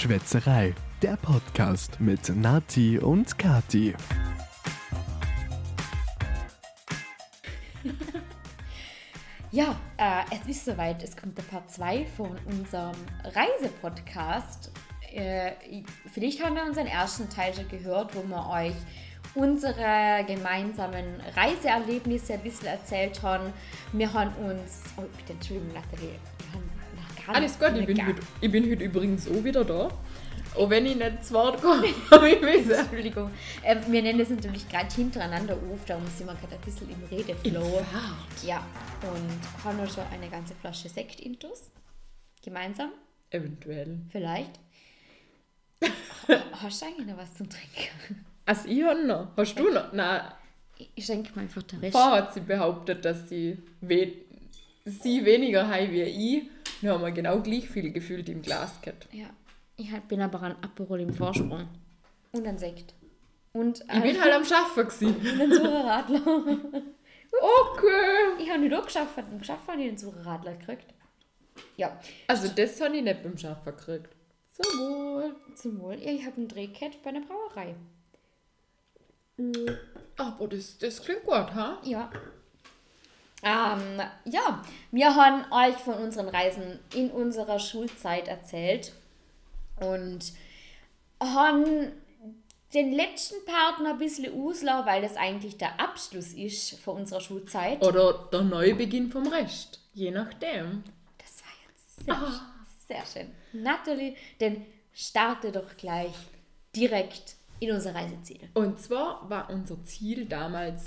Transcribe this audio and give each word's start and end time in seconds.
Schwätzerei, 0.00 0.74
der 1.02 1.18
Podcast 1.18 2.00
mit 2.00 2.34
Nati 2.34 2.98
und 2.98 3.36
Kati. 3.36 3.94
Ja, 9.52 9.76
äh, 9.98 10.22
es 10.30 10.48
ist 10.48 10.64
soweit. 10.64 11.02
Es 11.02 11.14
kommt 11.14 11.36
der 11.36 11.42
Part 11.42 11.70
2 11.70 12.06
von 12.16 12.38
unserem 12.46 12.96
Reisepodcast. 13.24 14.70
Äh, 15.12 15.52
vielleicht 16.14 16.42
haben 16.42 16.54
wir 16.54 16.64
unseren 16.64 16.86
ersten 16.86 17.28
Teil 17.28 17.52
schon 17.52 17.68
gehört, 17.68 18.14
wo 18.14 18.22
wir 18.22 18.48
euch 18.48 18.76
unsere 19.34 20.24
gemeinsamen 20.26 21.20
Reiseerlebnisse 21.36 22.34
ein 22.34 22.40
bisschen 22.40 22.68
erzählt 22.68 23.22
haben. 23.22 23.52
Wir 23.92 24.10
haben 24.10 24.32
uns. 24.36 24.82
Oh, 24.96 25.02
bitte, 25.18 25.34
Entschuldigung, 25.34 25.74
Nathalie. 25.74 26.16
Alles 27.34 27.58
gut, 27.58 27.72
ich 27.76 27.86
bin, 27.86 27.96
gar- 27.96 28.06
heute, 28.08 28.22
ich 28.40 28.50
bin 28.50 28.70
heute 28.70 28.84
übrigens 28.84 29.28
auch 29.28 29.44
wieder 29.44 29.64
da. 29.64 29.90
Auch 30.56 30.68
wenn 30.68 30.84
ich 30.84 30.96
nicht 30.96 31.24
zu 31.24 31.34
Wort 31.34 31.60
komme, 31.62 31.86
ich 31.86 32.02
weiß. 32.42 32.78
Entschuldigung. 32.80 33.30
Ähm, 33.64 33.78
wir 33.88 34.02
nennen 34.02 34.18
das 34.18 34.30
natürlich 34.30 34.68
gerade 34.68 34.92
hintereinander 34.92 35.54
auf, 35.54 35.84
darum 35.86 36.04
sind 36.08 36.26
wir 36.26 36.34
gerade 36.34 36.56
ein 36.56 36.60
bisschen 36.62 36.88
im 36.90 37.04
Redeflow. 37.08 37.84
Ja, 38.44 38.66
und 39.02 39.64
haben 39.64 39.78
wir 39.78 39.88
schon 39.88 40.04
eine 40.12 40.28
ganze 40.28 40.54
Flasche 40.56 40.88
Sekt 40.88 41.20
intus. 41.20 41.70
Gemeinsam, 42.42 42.90
Eventuell. 43.30 44.00
vielleicht. 44.10 44.58
Ha- 46.28 46.42
Hast 46.62 46.82
du 46.82 46.86
eigentlich 46.86 47.06
noch 47.06 47.16
was 47.18 47.32
zum 47.34 47.48
Trinken? 47.48 48.24
Also 48.46 48.68
ich 48.68 48.82
habe 48.82 49.06
noch. 49.06 49.28
Hast 49.36 49.54
du 49.58 49.70
noch? 49.70 49.92
Nein, 49.92 50.22
Ich- 50.96 51.04
schenke 51.06 51.30
mir 51.34 51.42
einfach 51.42 51.62
der 51.62 51.82
Rest. 51.82 51.92
vorher 51.92 52.22
hat 52.22 52.34
sie 52.34 52.40
behauptet, 52.40 53.04
dass 53.04 53.28
sie, 53.28 53.58
we 53.80 54.12
sie 54.84 55.24
weniger 55.24 55.68
high 55.68 55.90
wie 55.92 56.02
ich. 56.02 56.42
Dann 56.82 56.90
haben 56.92 57.02
wir 57.02 57.10
genau 57.12 57.40
gleich 57.40 57.68
viel 57.68 57.92
gefühlt 57.92 58.28
im 58.28 58.42
Glas 58.42 58.80
gehabt. 58.80 59.08
Ja, 59.12 59.26
ich 59.76 59.90
halt 59.90 60.08
bin 60.08 60.20
aber 60.20 60.42
an 60.42 60.56
Aperol 60.62 61.00
im 61.00 61.12
Vorsprung. 61.12 61.68
Und 62.32 62.46
ein 62.46 62.58
Sekt. 62.58 62.94
Und 63.52 63.80
Ich 63.80 64.02
bin 64.02 64.20
halt 64.20 64.32
am 64.32 64.44
Schaffen 64.44 64.84
gewesen. 64.86 65.16
ein 65.40 65.52
Sucheradler. 65.52 66.22
Okay. 67.32 68.42
ich 68.42 68.50
habe 68.50 68.58
nicht 68.60 68.74
auch 68.74 68.84
geschafft, 68.84 69.14
beim 69.14 69.38
geschafft 69.38 69.68
habe 69.68 69.80
ich 69.80 69.86
den 69.88 69.96
Sucheradler 69.96 70.54
gekriegt. 70.56 70.92
Ja, 71.76 71.96
Also 72.26 72.48
das 72.48 72.80
habe 72.80 72.96
ich 72.96 73.04
nicht 73.04 73.22
beim 73.22 73.38
Schaffen 73.38 73.64
gekriegt. 73.76 74.08
So 74.50 74.64
wohl. 74.78 75.36
zum 75.54 75.78
Wohl. 75.80 75.94
Ja, 76.02 76.10
ich 76.10 76.26
habe 76.26 76.36
einen 76.38 76.48
Drehcat 76.48 77.00
bei 77.04 77.10
einer 77.10 77.20
Brauerei. 77.20 77.76
Aber 80.16 80.48
das, 80.48 80.76
das 80.78 81.02
klingt 81.02 81.24
gut, 81.24 81.54
ha? 81.54 81.80
Ja. 81.84 82.10
Ähm, 83.42 84.00
ja, 84.26 84.62
wir 84.90 85.14
haben 85.14 85.44
euch 85.52 85.76
von 85.76 85.94
unseren 85.94 86.28
Reisen 86.28 86.78
in 86.94 87.10
unserer 87.10 87.58
Schulzeit 87.58 88.28
erzählt 88.28 88.92
und 89.80 90.32
haben 91.22 91.92
den 92.74 92.92
letzten 92.92 93.44
Part 93.46 93.80
noch 93.80 93.90
ein 93.90 93.98
bisschen 93.98 94.32
auslassen, 94.32 94.86
weil 94.86 95.02
das 95.02 95.16
eigentlich 95.16 95.56
der 95.56 95.80
Abschluss 95.80 96.32
ist 96.34 96.78
von 96.80 96.96
unserer 96.98 97.20
Schulzeit. 97.20 97.82
Oder 97.84 98.28
der 98.30 98.42
Neubeginn 98.42 99.10
vom 99.10 99.26
Rest. 99.26 99.80
Je 99.92 100.10
nachdem. 100.10 100.84
Das 101.18 101.42
war 101.42 101.52
jetzt 101.66 102.04
sehr, 102.04 102.14
Ah. 102.14 102.40
sehr 102.86 103.22
schön. 103.24 103.34
Natalie, 103.52 104.14
dann 104.38 104.64
starte 104.92 105.50
doch 105.50 105.76
gleich 105.76 106.12
direkt 106.76 107.34
in 107.58 107.72
unser 107.72 107.94
Reiseziel. 107.94 108.48
Und 108.54 108.80
zwar 108.80 109.28
war 109.28 109.50
unser 109.50 109.82
Ziel 109.84 110.26
damals 110.26 110.84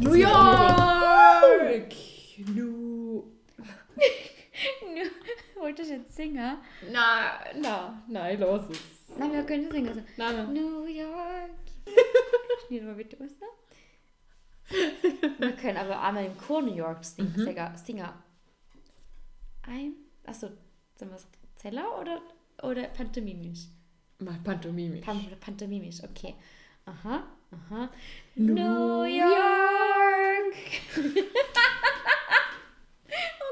New 0.00 0.14
York! 0.14 1.92
New. 2.54 3.24
Wolltest 5.56 5.90
du 5.90 5.94
jetzt 5.94 6.14
singen? 6.14 6.58
Na, 6.92 7.40
na, 7.60 8.02
nein, 8.08 8.38
los 8.40 8.62
es. 8.70 8.78
Nein, 9.18 9.32
wir 9.32 9.42
können 9.44 9.70
singen. 9.70 9.88
Also, 9.88 10.00
Nein, 10.16 10.36
nein. 10.36 10.52
New 10.52 10.84
York. 10.84 11.50
Schnitt 12.66 12.84
mal 12.84 12.94
bitte 12.94 13.16
aus, 13.16 13.30
ne? 13.40 13.46
Wir 15.38 15.52
können 15.52 15.76
aber 15.78 16.00
einmal 16.02 16.24
im 16.26 16.36
Chor 16.38 16.62
New 16.62 16.74
York 16.74 17.04
singen. 17.04 17.32
Mhm. 17.36 17.76
Singer. 17.76 18.14
Ein. 19.62 19.94
Achso, 20.26 20.48
sind 20.96 21.10
wir 21.10 21.18
Zeller 21.56 21.98
oder, 22.00 22.20
oder 22.62 22.84
pantomimisch? 22.88 23.66
Mal 24.18 24.38
pantomimisch. 24.44 25.04
Pan 25.04 25.20
pantomimisch, 25.40 26.02
okay. 26.02 26.34
Aha, 26.84 27.24
aha. 27.50 27.88
New 28.36 28.54
New 28.54 29.04
York! 29.04 29.85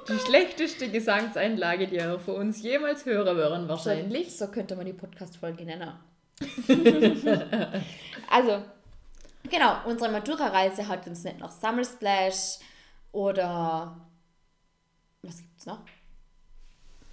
Die 0.09 0.19
schlechteste 0.19 0.91
Gesangseinlage, 0.91 1.87
die 1.87 1.97
ihr 1.97 2.19
von 2.19 2.35
uns 2.37 2.63
jemals 2.63 3.07
hören 3.07 3.37
würden, 3.37 3.69
wahrscheinlich. 3.69 4.37
So, 4.37 4.45
so 4.47 4.51
könnte 4.53 4.77
man 4.77 4.85
die 4.85 4.93
Podcast-Folge 4.93 5.65
nennen. 5.65 5.93
also, 8.29 8.63
genau, 9.51 9.77
unsere 9.87 10.11
Matura-Reise 10.11 10.87
hat 10.89 11.07
uns 11.07 11.25
nicht 11.25 11.39
nach 11.39 11.51
Summer 11.53 11.85
Splash 11.85 12.59
oder. 13.13 13.97
Was 15.23 15.39
gibt's 15.39 15.65
noch? 15.65 15.79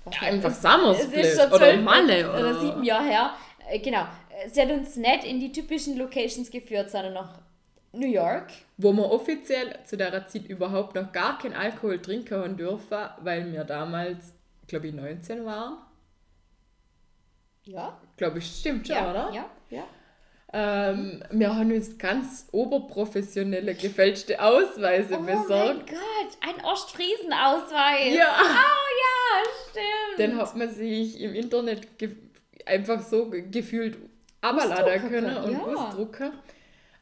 Was 0.03 0.15
Ja, 0.15 0.21
einfach 0.23 0.49
Es- 0.49 0.61
Summer 0.61 0.91
es 0.91 0.99
ist 1.05 1.09
Splash 1.13 1.35
schon 1.49 1.51
oder 1.53 1.77
Malle, 1.77 2.29
oder 2.29 2.39
oder? 2.39 2.59
sieben 2.59 2.83
Jahre 2.83 3.05
her. 3.05 3.33
Äh, 3.69 3.79
Genau. 3.79 4.05
Sie 4.51 4.59
hat 4.61 4.71
uns 4.71 4.95
nicht 4.97 5.23
in 5.23 5.39
die 5.39 5.51
typischen 5.51 5.97
Locations 5.97 6.49
geführt, 6.49 6.89
sondern 6.89 7.13
nach 7.13 7.39
New 7.93 8.07
York. 8.07 8.51
Wo 8.77 8.93
wir 8.93 9.11
offiziell 9.11 9.77
zu 9.85 9.97
der 9.97 10.27
Zeit 10.27 10.45
überhaupt 10.45 10.95
noch 10.95 11.11
gar 11.11 11.37
keinen 11.37 11.53
Alkohol 11.55 12.01
trinken 12.01 12.37
haben 12.41 12.57
dürfen, 12.57 12.97
weil 13.21 13.51
wir 13.51 13.63
damals, 13.63 14.33
glaube 14.67 14.87
ich, 14.87 14.93
19 14.93 15.45
waren. 15.45 15.77
Ja. 17.63 17.99
Glaube 18.17 18.39
ich, 18.39 18.45
stimmt 18.59 18.87
schon, 18.87 18.95
Ja, 18.95 19.11
oder? 19.11 19.31
ja, 19.33 19.45
ja. 19.69 19.83
Ähm, 20.53 21.23
wir 21.31 21.55
haben 21.55 21.71
uns 21.71 21.97
ganz 21.97 22.47
oberprofessionelle 22.51 23.73
gefälschte 23.73 24.41
Ausweise 24.41 25.17
Oh 25.17 25.23
besorgt. 25.23 25.77
mein 25.77 25.85
Gott, 25.85 26.37
ein 26.41 26.65
Ostfriesen-Ausweis. 26.65 28.13
Ja. 28.15 28.35
Oh 28.37 28.87
ja, 28.99 29.43
stimmt. 29.69 30.19
Den 30.19 30.37
hat 30.37 30.55
man 30.57 30.69
sich 30.69 31.21
im 31.21 31.33
Internet 31.35 31.87
einfach 32.65 33.01
so 33.01 33.29
ge 33.29 33.43
gefühlt 33.49 33.97
abladen 34.41 35.09
können, 35.09 35.37
und 35.37 35.51
ja. 35.53 35.59
ausdrucken. 35.63 36.33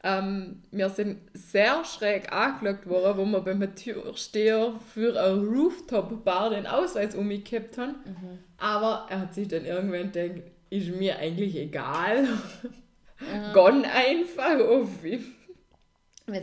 Ähm, 0.01 0.63
wir 0.71 0.89
sind 0.89 1.17
sehr 1.33 1.83
schräg 1.83 2.31
angeschaut 2.31 2.87
worden, 2.87 3.17
wo 3.17 3.25
wir 3.25 3.41
beim 3.41 3.75
Türsteher 3.75 4.73
für 4.93 5.19
eine 5.21 5.41
Rooftop-Bar 5.41 6.51
den 6.51 6.67
Ausweis 6.67 7.15
umgekippt 7.15 7.77
haben. 7.77 7.95
Mhm. 8.05 8.39
Aber 8.57 9.07
er 9.09 9.21
hat 9.21 9.33
sich 9.33 9.49
dann 9.49 9.65
irgendwann 9.65 10.11
gedacht, 10.11 10.43
ist 10.69 10.89
mir 10.89 11.19
eigentlich 11.19 11.55
egal. 11.55 12.23
Mhm. 12.23 13.53
Gone 13.53 13.91
einfach 13.91 14.59
auf. 14.61 15.03
Wir 15.03 15.19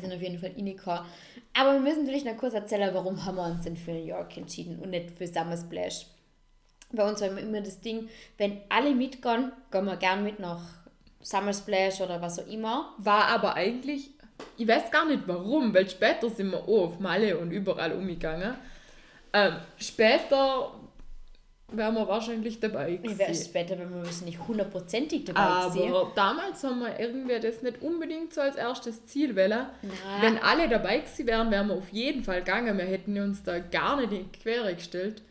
sind 0.00 0.12
auf 0.12 0.21
jeden 0.21 0.39
Fall 0.39 0.53
reingekommen. 0.55 1.05
Aber 1.55 1.72
wir 1.72 1.81
müssen 1.81 2.05
vielleicht 2.05 2.27
noch 2.27 2.37
kurz 2.37 2.53
erzählen, 2.53 2.93
warum 2.93 3.25
haben 3.25 3.37
wir 3.37 3.47
uns 3.47 3.65
denn 3.65 3.78
für 3.78 3.93
New 3.93 4.05
York 4.05 4.37
entschieden 4.37 4.78
und 4.81 4.91
nicht 4.91 5.12
für 5.12 5.27
Summer 5.27 5.56
Splash. 5.56 6.06
Bei 6.93 7.09
uns 7.09 7.21
war 7.22 7.37
immer 7.39 7.62
das 7.62 7.81
Ding, 7.81 8.09
wenn 8.37 8.61
alle 8.69 8.95
mitgehen, 8.95 9.53
gehen 9.71 9.84
wir 9.87 9.97
gern 9.97 10.22
mit 10.22 10.39
nach 10.39 10.85
Summer 11.26 11.53
Splash 11.53 12.00
oder 12.00 12.22
was 12.22 12.38
auch 12.38 12.47
immer. 12.47 12.94
War 12.98 13.25
aber 13.25 13.54
eigentlich, 13.54 14.10
ich 14.56 14.69
weiß 14.69 14.92
gar 14.92 15.06
nicht 15.06 15.26
warum, 15.26 15.75
weil 15.75 15.91
später 15.91 16.31
sind 16.31 16.53
wir 16.53 16.62
auch 16.62 16.84
auf 16.84 17.00
Malle 17.00 17.37
und 17.37 17.50
überall 17.50 17.92
umgegangen. 17.92 18.54
Ähm, 19.32 19.56
später 19.76 20.70
wären 21.69 21.94
wir 21.94 22.06
wahrscheinlich 22.06 22.60
dabei 22.60 22.93
Ich 23.03 23.03
werde 23.03 23.32
gewesen. 23.32 23.44
später, 23.49 23.78
wenn 23.78 23.91
wir 23.91 24.04
wahrscheinlich 24.04 24.38
hundertprozentig 24.47 25.25
dabei 25.25 25.69
gewesen. 25.69 25.94
Aber 25.94 26.12
damals 26.15 26.62
haben 26.62 26.81
wir 26.81 26.99
irgendwie 26.99 27.41
das 27.41 27.62
nicht 27.62 27.82
unbedingt 27.82 28.32
so 28.32 28.41
als 28.41 28.56
erstes 28.56 29.04
Ziel 29.06 29.34
wählen. 29.34 29.66
Wenn 30.21 30.38
alle 30.38 30.69
dabei 30.69 30.99
gewesen 30.99 31.27
wären, 31.27 31.50
wären 31.50 31.69
wir 31.69 31.75
auf 31.75 31.88
jeden 31.91 32.22
Fall 32.25 32.38
gegangen. 32.43 32.78
Wir 32.78 32.84
hätten 32.84 33.19
uns 33.21 33.43
da 33.43 33.59
gar 33.59 33.97
nicht 33.97 34.12
in 34.12 34.31
die 34.31 34.38
Quere 34.38 34.75
gestellt. 34.75 35.22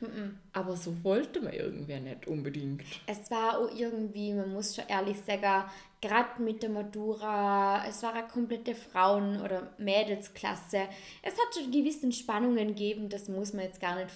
Aber 0.53 0.75
so 0.75 0.93
wollten 1.03 1.43
wir 1.43 1.53
irgendwie 1.53 1.99
nicht 1.99 2.27
unbedingt. 2.27 2.83
Es 3.07 3.29
war 3.31 3.57
auch 3.59 3.69
irgendwie, 3.73 4.33
man 4.33 4.51
muss 4.53 4.75
schon 4.75 4.85
ehrlich 4.87 5.19
sagen, 5.21 5.63
gerade 6.01 6.41
mit 6.41 6.61
der 6.63 6.69
Matura, 6.69 7.83
es 7.87 8.03
war 8.03 8.13
eine 8.13 8.27
komplette 8.27 8.75
Frauen- 8.75 9.41
oder 9.41 9.71
Mädelsklasse. 9.77 10.81
Es 11.23 11.33
hat 11.33 11.55
schon 11.57 11.71
gewissen 11.71 12.11
Spannungen 12.11 12.67
gegeben, 12.69 13.09
das 13.09 13.27
muss 13.27 13.53
man 13.53 13.63
jetzt 13.65 13.81
gar 13.81 13.95
nicht, 13.95 14.11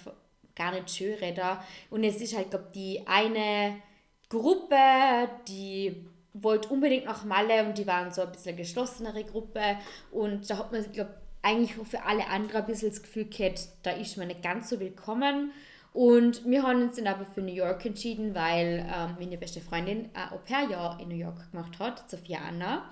gar 0.60 0.72
nicht 0.72 0.90
schön 0.90 1.14
reden. 1.14 1.56
Und 1.90 2.04
es 2.04 2.20
ist 2.20 2.36
halt, 2.36 2.50
glaube 2.50 2.68
die 2.74 3.02
eine 3.06 3.76
Gruppe, 4.28 4.76
die 5.48 6.06
wollte 6.34 6.68
unbedingt 6.68 7.06
nach 7.06 7.24
Malle 7.24 7.64
und 7.64 7.76
die 7.78 7.86
waren 7.86 8.12
so 8.12 8.22
ein 8.22 8.30
bisschen 8.30 8.50
eine 8.50 8.58
geschlossenere 8.58 9.24
Gruppe. 9.24 9.78
Und 10.10 10.48
da 10.48 10.58
hat 10.58 10.70
man, 10.70 10.92
glaube 10.92 11.14
eigentlich 11.42 11.78
auch 11.78 11.86
für 11.86 12.02
alle 12.04 12.26
anderen 12.28 12.62
ein 12.62 12.66
bisschen 12.66 12.90
das 12.90 13.02
Gefühl 13.02 13.24
gehabt, 13.24 13.68
da 13.82 13.92
ist 13.92 14.16
man 14.18 14.28
nicht 14.28 14.42
ganz 14.42 14.68
so 14.68 14.78
willkommen. 14.78 15.52
Und 15.92 16.44
wir 16.44 16.62
haben 16.62 16.82
uns 16.82 16.96
dann 16.96 17.08
aber 17.08 17.24
für 17.24 17.40
New 17.40 17.52
York 17.52 17.84
entschieden, 17.84 18.34
weil 18.34 18.86
ähm, 18.94 19.16
meine 19.18 19.38
beste 19.38 19.60
Freundin 19.60 20.10
ein 20.14 20.32
Au-pair-Jahr 20.32 21.00
in 21.00 21.08
New 21.08 21.16
York 21.16 21.50
gemacht 21.50 21.78
hat, 21.80 22.08
Sophia 22.08 22.38
Anna. 22.46 22.88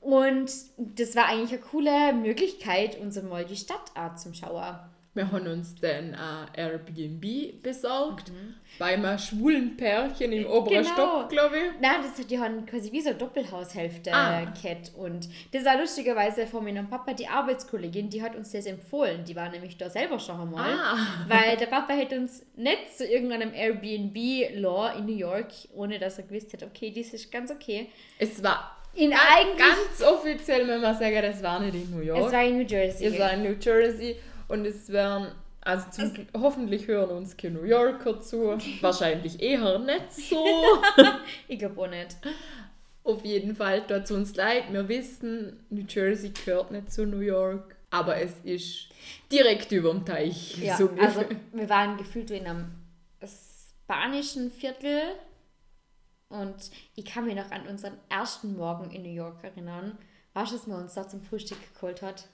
Und 0.00 0.50
das 0.76 1.14
war 1.14 1.26
eigentlich 1.26 1.52
eine 1.52 1.60
coole 1.60 2.12
Möglichkeit, 2.14 2.98
uns 2.98 3.22
mal 3.22 3.44
die 3.44 3.56
Stadt 3.56 3.92
auch 3.94 4.16
zum 4.16 4.34
Schauen. 4.34 4.76
Wir 5.14 5.30
haben 5.30 5.46
uns 5.46 5.74
dann 5.74 6.14
ein 6.14 6.46
Airbnb 6.56 7.62
besorgt. 7.62 8.30
Mhm. 8.30 8.54
Bei 8.78 8.94
einem 8.94 9.18
schwulen 9.18 9.76
Pärchen 9.76 10.32
im 10.32 10.46
oberen 10.46 10.82
Genau. 10.82 10.92
Stock, 10.94 11.28
glaube 11.28 11.56
ich. 11.58 11.80
Nein, 11.82 11.96
das, 12.02 12.26
die 12.26 12.38
haben 12.38 12.64
quasi 12.64 12.90
wie 12.92 13.02
so 13.02 13.10
eine 13.10 13.18
Doppelhaushälfte 13.18 14.10
Ah. 14.10 14.44
gehabt. 14.44 14.92
Und 14.96 15.28
das 15.52 15.66
war 15.66 15.78
lustigerweise 15.78 16.46
von 16.46 16.64
meinem 16.64 16.88
Papa, 16.88 17.12
die 17.12 17.26
Arbeitskollegin, 17.28 18.08
die 18.08 18.22
hat 18.22 18.34
uns 18.34 18.52
das 18.52 18.64
empfohlen. 18.64 19.24
Die 19.26 19.36
war 19.36 19.50
nämlich 19.50 19.76
da 19.76 19.90
selber 19.90 20.18
schon 20.18 20.40
einmal. 20.40 20.72
Ah. 20.72 20.96
Weil 21.28 21.58
der 21.58 21.66
Papa 21.66 21.92
hätte 21.92 22.16
uns 22.18 22.46
nicht 22.56 22.96
zu 22.96 23.04
irgendeinem 23.06 23.52
Airbnb-Law 23.52 24.96
in 24.98 25.04
New 25.06 25.16
York, 25.16 25.48
ohne 25.74 25.98
dass 25.98 26.16
er 26.18 26.24
gewusst 26.24 26.52
hätte, 26.54 26.64
okay, 26.66 26.90
das 26.96 27.12
ist 27.12 27.30
ganz 27.30 27.50
okay. 27.50 27.88
Es 28.18 28.42
war 28.42 28.78
In 28.94 29.10
ganz, 29.10 29.20
ganz 29.58 30.02
offiziell, 30.10 30.66
wenn 30.68 30.80
man 30.80 30.96
sagen, 30.98 31.20
das 31.22 31.42
war 31.42 31.60
nicht 31.60 31.74
in 31.74 31.90
New 31.90 32.00
York. 32.02 32.26
es 32.26 32.32
war 32.32 32.44
in 32.44 32.56
New 32.58 32.64
Jersey. 32.64 33.06
Es 33.06 33.18
war 33.18 33.32
in 33.34 33.42
New 33.42 33.56
Jersey 33.60 34.16
und 34.52 34.64
es 34.66 34.90
werden, 34.90 35.32
also 35.62 35.90
zum, 35.90 36.04
Gl- 36.12 36.26
hoffentlich 36.38 36.86
hören 36.86 37.10
uns 37.16 37.36
keine 37.36 37.54
New 37.58 37.64
Yorker 37.64 38.20
zu. 38.20 38.58
Wahrscheinlich 38.80 39.40
eher 39.40 39.78
nicht 39.78 40.12
so. 40.12 40.44
ich 41.48 41.58
glaube 41.58 41.80
auch 41.80 41.88
nicht. 41.88 42.16
Auf 43.04 43.24
jeden 43.24 43.56
Fall, 43.56 43.86
tut 43.86 44.04
es 44.04 44.10
uns 44.12 44.36
leid. 44.36 44.64
Wir 44.72 44.86
wissen, 44.88 45.64
New 45.70 45.84
Jersey 45.88 46.30
gehört 46.30 46.70
nicht 46.70 46.92
zu 46.92 47.04
New 47.04 47.18
York, 47.20 47.74
aber 47.90 48.16
es 48.18 48.32
ist 48.44 48.90
direkt 49.30 49.72
über 49.72 49.90
dem 49.92 50.04
Teich. 50.04 50.58
Ja, 50.58 50.76
so 50.76 50.88
also 51.00 51.24
wir 51.52 51.68
waren 51.68 51.96
gefühlt 51.96 52.30
in 52.30 52.46
einem 52.46 52.72
spanischen 53.24 54.50
Viertel 54.50 55.00
und 56.28 56.54
ich 56.94 57.04
kann 57.04 57.24
mich 57.26 57.34
noch 57.34 57.50
an 57.50 57.66
unseren 57.66 57.94
ersten 58.08 58.56
Morgen 58.56 58.90
in 58.90 59.02
New 59.02 59.12
York 59.12 59.42
erinnern. 59.42 59.98
Weißt 60.34 60.52
du, 60.52 60.56
was 60.56 60.66
wir 60.66 60.76
uns 60.76 60.94
da 60.94 61.08
zum 61.08 61.22
Frühstück 61.22 61.58
geholt 61.74 62.02
hat? 62.02 62.28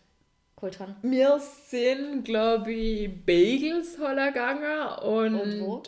Geholt 0.59 0.81
haben? 0.81 0.97
Wir 1.03 1.39
sind, 1.39 2.25
glaube 2.25 2.73
ich, 2.73 3.25
Bagels 3.25 3.97
holen 3.99 4.27
gegangen 4.27 4.89
und. 5.03 5.41
Und 5.41 5.61
wo? 5.61 5.83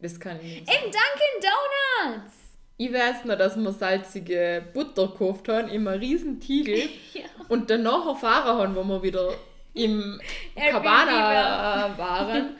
Das 0.00 0.18
kann 0.18 0.38
ich 0.38 0.60
nicht. 0.60 0.60
Im 0.60 0.82
Dunkin' 0.84 1.42
Donuts! 1.42 2.34
Ich 2.78 2.92
weiß 2.92 3.24
noch, 3.24 3.36
dass 3.36 3.56
wir 3.56 3.72
salzige 3.72 4.64
Butter 4.72 5.08
gekauft 5.08 5.48
haben, 5.48 5.68
immer 5.68 6.00
riesen 6.00 6.40
Tiegel. 6.40 6.88
Ja. 7.12 7.24
Und 7.48 7.70
dann 7.70 7.82
nachher 7.82 8.14
fahren 8.14 8.58
haben, 8.58 8.76
wo 8.76 8.84
wir 8.84 9.02
wieder 9.02 9.32
im 9.74 10.20
Cabana 10.54 11.98
waren, 11.98 12.56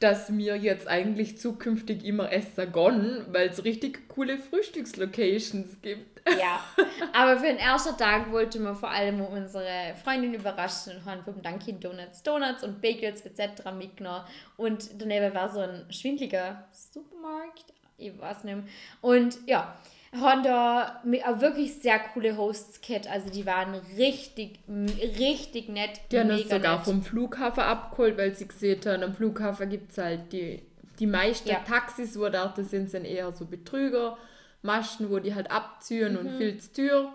dass 0.00 0.34
wir 0.36 0.56
jetzt 0.56 0.88
eigentlich 0.88 1.38
zukünftig 1.38 2.04
immer 2.04 2.32
essen 2.32 2.72
gehen, 2.72 3.26
weil 3.28 3.50
es 3.50 3.64
richtig 3.64 4.08
coole 4.08 4.38
Frühstückslocations 4.38 5.80
gibt. 5.82 6.22
Ja, 6.38 6.64
aber 7.12 7.38
für 7.38 7.46
den 7.46 7.58
ersten 7.58 7.96
Tag 7.96 8.32
wollten 8.32 8.62
wir 8.62 8.74
vor 8.74 8.90
allem 8.90 9.20
unsere 9.20 9.94
Freundin 10.02 10.34
überraschen 10.34 10.96
und 10.96 11.04
haben 11.04 11.22
vom 11.22 11.42
Dunkin' 11.42 11.80
Donuts 11.80 12.22
Donuts 12.22 12.64
und 12.64 12.80
Bagels 12.80 13.24
etc. 13.26 13.70
mitgenommen. 13.76 14.24
Und 14.56 14.90
daneben 14.98 15.34
war 15.34 15.50
so 15.50 15.60
ein 15.60 15.84
schwindeliger 15.90 16.66
Supermarkt, 16.72 17.72
ich 17.98 18.18
weiß 18.18 18.44
nicht. 18.44 18.58
Und 19.02 19.38
ja, 19.46 19.78
haben 20.12 20.42
da 20.42 21.00
mi- 21.04 21.22
auch 21.22 21.40
wirklich 21.40 21.74
sehr 21.74 21.98
coole 21.98 22.36
Hosts 22.36 22.80
gehabt. 22.80 23.08
Also 23.08 23.30
die 23.30 23.46
waren 23.46 23.74
richtig, 23.96 24.58
richtig 25.18 25.68
nett. 25.68 26.00
Die 26.10 26.18
haben 26.18 26.30
uns 26.30 26.48
sogar 26.48 26.76
nett. 26.76 26.84
vom 26.84 27.02
Flughafen 27.02 27.62
abgeholt, 27.62 28.18
weil 28.18 28.34
sie 28.34 28.48
gesehen 28.48 28.80
haben, 28.86 29.02
am 29.04 29.14
Flughafen 29.14 29.68
gibt 29.70 29.92
es 29.92 29.98
halt 29.98 30.32
die, 30.32 30.62
die 30.98 31.06
meisten 31.06 31.48
Ja. 31.48 31.60
Taxis, 31.66 32.18
wo 32.18 32.28
da 32.28 32.52
sind, 32.56 32.90
sind 32.90 33.04
eher 33.04 33.30
so 33.32 33.46
Betrüger. 33.46 34.18
Maschen, 34.62 35.10
wo 35.10 35.20
die 35.20 35.34
halt 35.34 35.50
abziehen 35.50 36.12
Mhm. 36.12 36.18
und 36.18 36.36
viel 36.38 36.58
Tür 36.58 37.12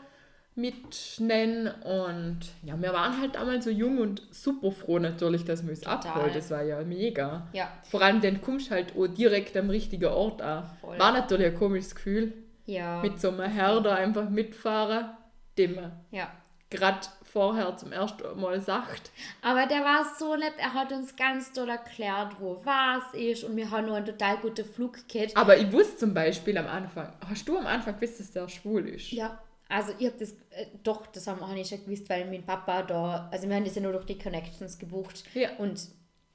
mitschneiden. 0.56 1.68
Und 1.84 2.40
ja, 2.64 2.82
wir 2.82 2.94
waren 2.94 3.20
halt 3.22 3.36
damals 3.36 3.66
so 3.66 3.70
jung 3.72 3.98
und 4.00 4.24
super 4.32 4.72
froh 4.72 5.00
natürlich, 5.00 5.46
dass 5.46 5.66
wir 5.66 5.74
es 5.74 5.86
abholt. 5.86 6.36
Das 6.36 6.50
war 6.50 6.64
ja 6.64 6.82
mega. 6.84 7.48
Ja, 7.54 7.70
Vor 7.92 8.02
allem, 8.02 8.22
dann 8.22 8.42
kommst 8.42 8.68
du 8.68 8.72
halt 8.76 8.94
auch 8.98 9.08
direkt 9.08 9.56
am 9.58 9.70
richtigen 9.70 10.06
Ort 10.06 10.42
an. 10.42 10.64
Voll. 10.82 10.98
War 10.98 11.12
natürlich 11.12 11.48
ein 11.48 11.56
komisches 11.56 11.94
Gefühl, 11.94 12.34
ja, 12.66 13.02
mit 13.02 13.20
so 13.20 13.30
einem 13.30 13.50
Herr 13.52 13.82
da 13.82 13.96
einfach 13.96 14.30
mitfahren, 14.30 15.10
dem 15.58 15.76
man 15.76 15.92
ja. 16.12 16.32
gerade 16.70 17.08
vorher 17.24 17.76
zum 17.78 17.92
ersten 17.92 18.40
Mal 18.40 18.62
sagt. 18.62 19.12
Aber 19.42 19.66
der 19.66 19.82
war 19.84 20.06
so 20.18 20.36
nett, 20.36 20.54
er 20.58 20.74
hat 20.74 20.92
uns 20.92 21.16
ganz 21.16 21.52
doll 21.52 21.70
erklärt, 21.70 22.40
wo 22.40 22.62
was 22.64 23.14
ist 23.14 23.44
und 23.44 23.56
wir 23.56 23.70
haben 23.70 23.88
nur 23.88 23.98
einen 23.98 24.06
total 24.06 24.38
guten 24.38 24.66
Flug 24.66 25.08
gehabt. 25.08 25.36
Aber 25.36 25.58
ich 25.58 25.72
wusste 25.72 25.98
zum 25.98 26.14
Beispiel 26.14 26.58
am 26.58 26.68
Anfang, 26.68 27.12
hast 27.28 27.48
du 27.48 27.58
am 27.58 27.66
Anfang 27.66 28.00
gewusst, 28.00 28.20
dass 28.20 28.32
der 28.32 28.48
schwul 28.48 28.88
ist? 28.88 29.12
Ja, 29.12 29.40
also 29.68 29.94
ich 29.98 30.06
habe 30.06 30.18
das, 30.20 30.32
äh, 30.52 30.68
doch, 30.84 31.08
das 31.08 31.28
haben 31.28 31.40
wir 31.40 31.46
auch 31.46 31.54
nicht 31.54 31.70
schon 31.70 31.84
gewusst, 31.84 32.10
weil 32.10 32.26
mein 32.30 32.44
Papa 32.44 32.84
da, 32.84 33.30
also 33.32 33.48
wir 33.48 33.56
haben 33.56 33.66
das 33.66 33.76
ja 33.76 33.82
nur 33.82 33.94
durch 33.94 34.06
die 34.06 34.18
Connections 34.18 34.78
gebucht. 34.78 35.24
Ja. 35.34 35.50
Und 35.58 35.88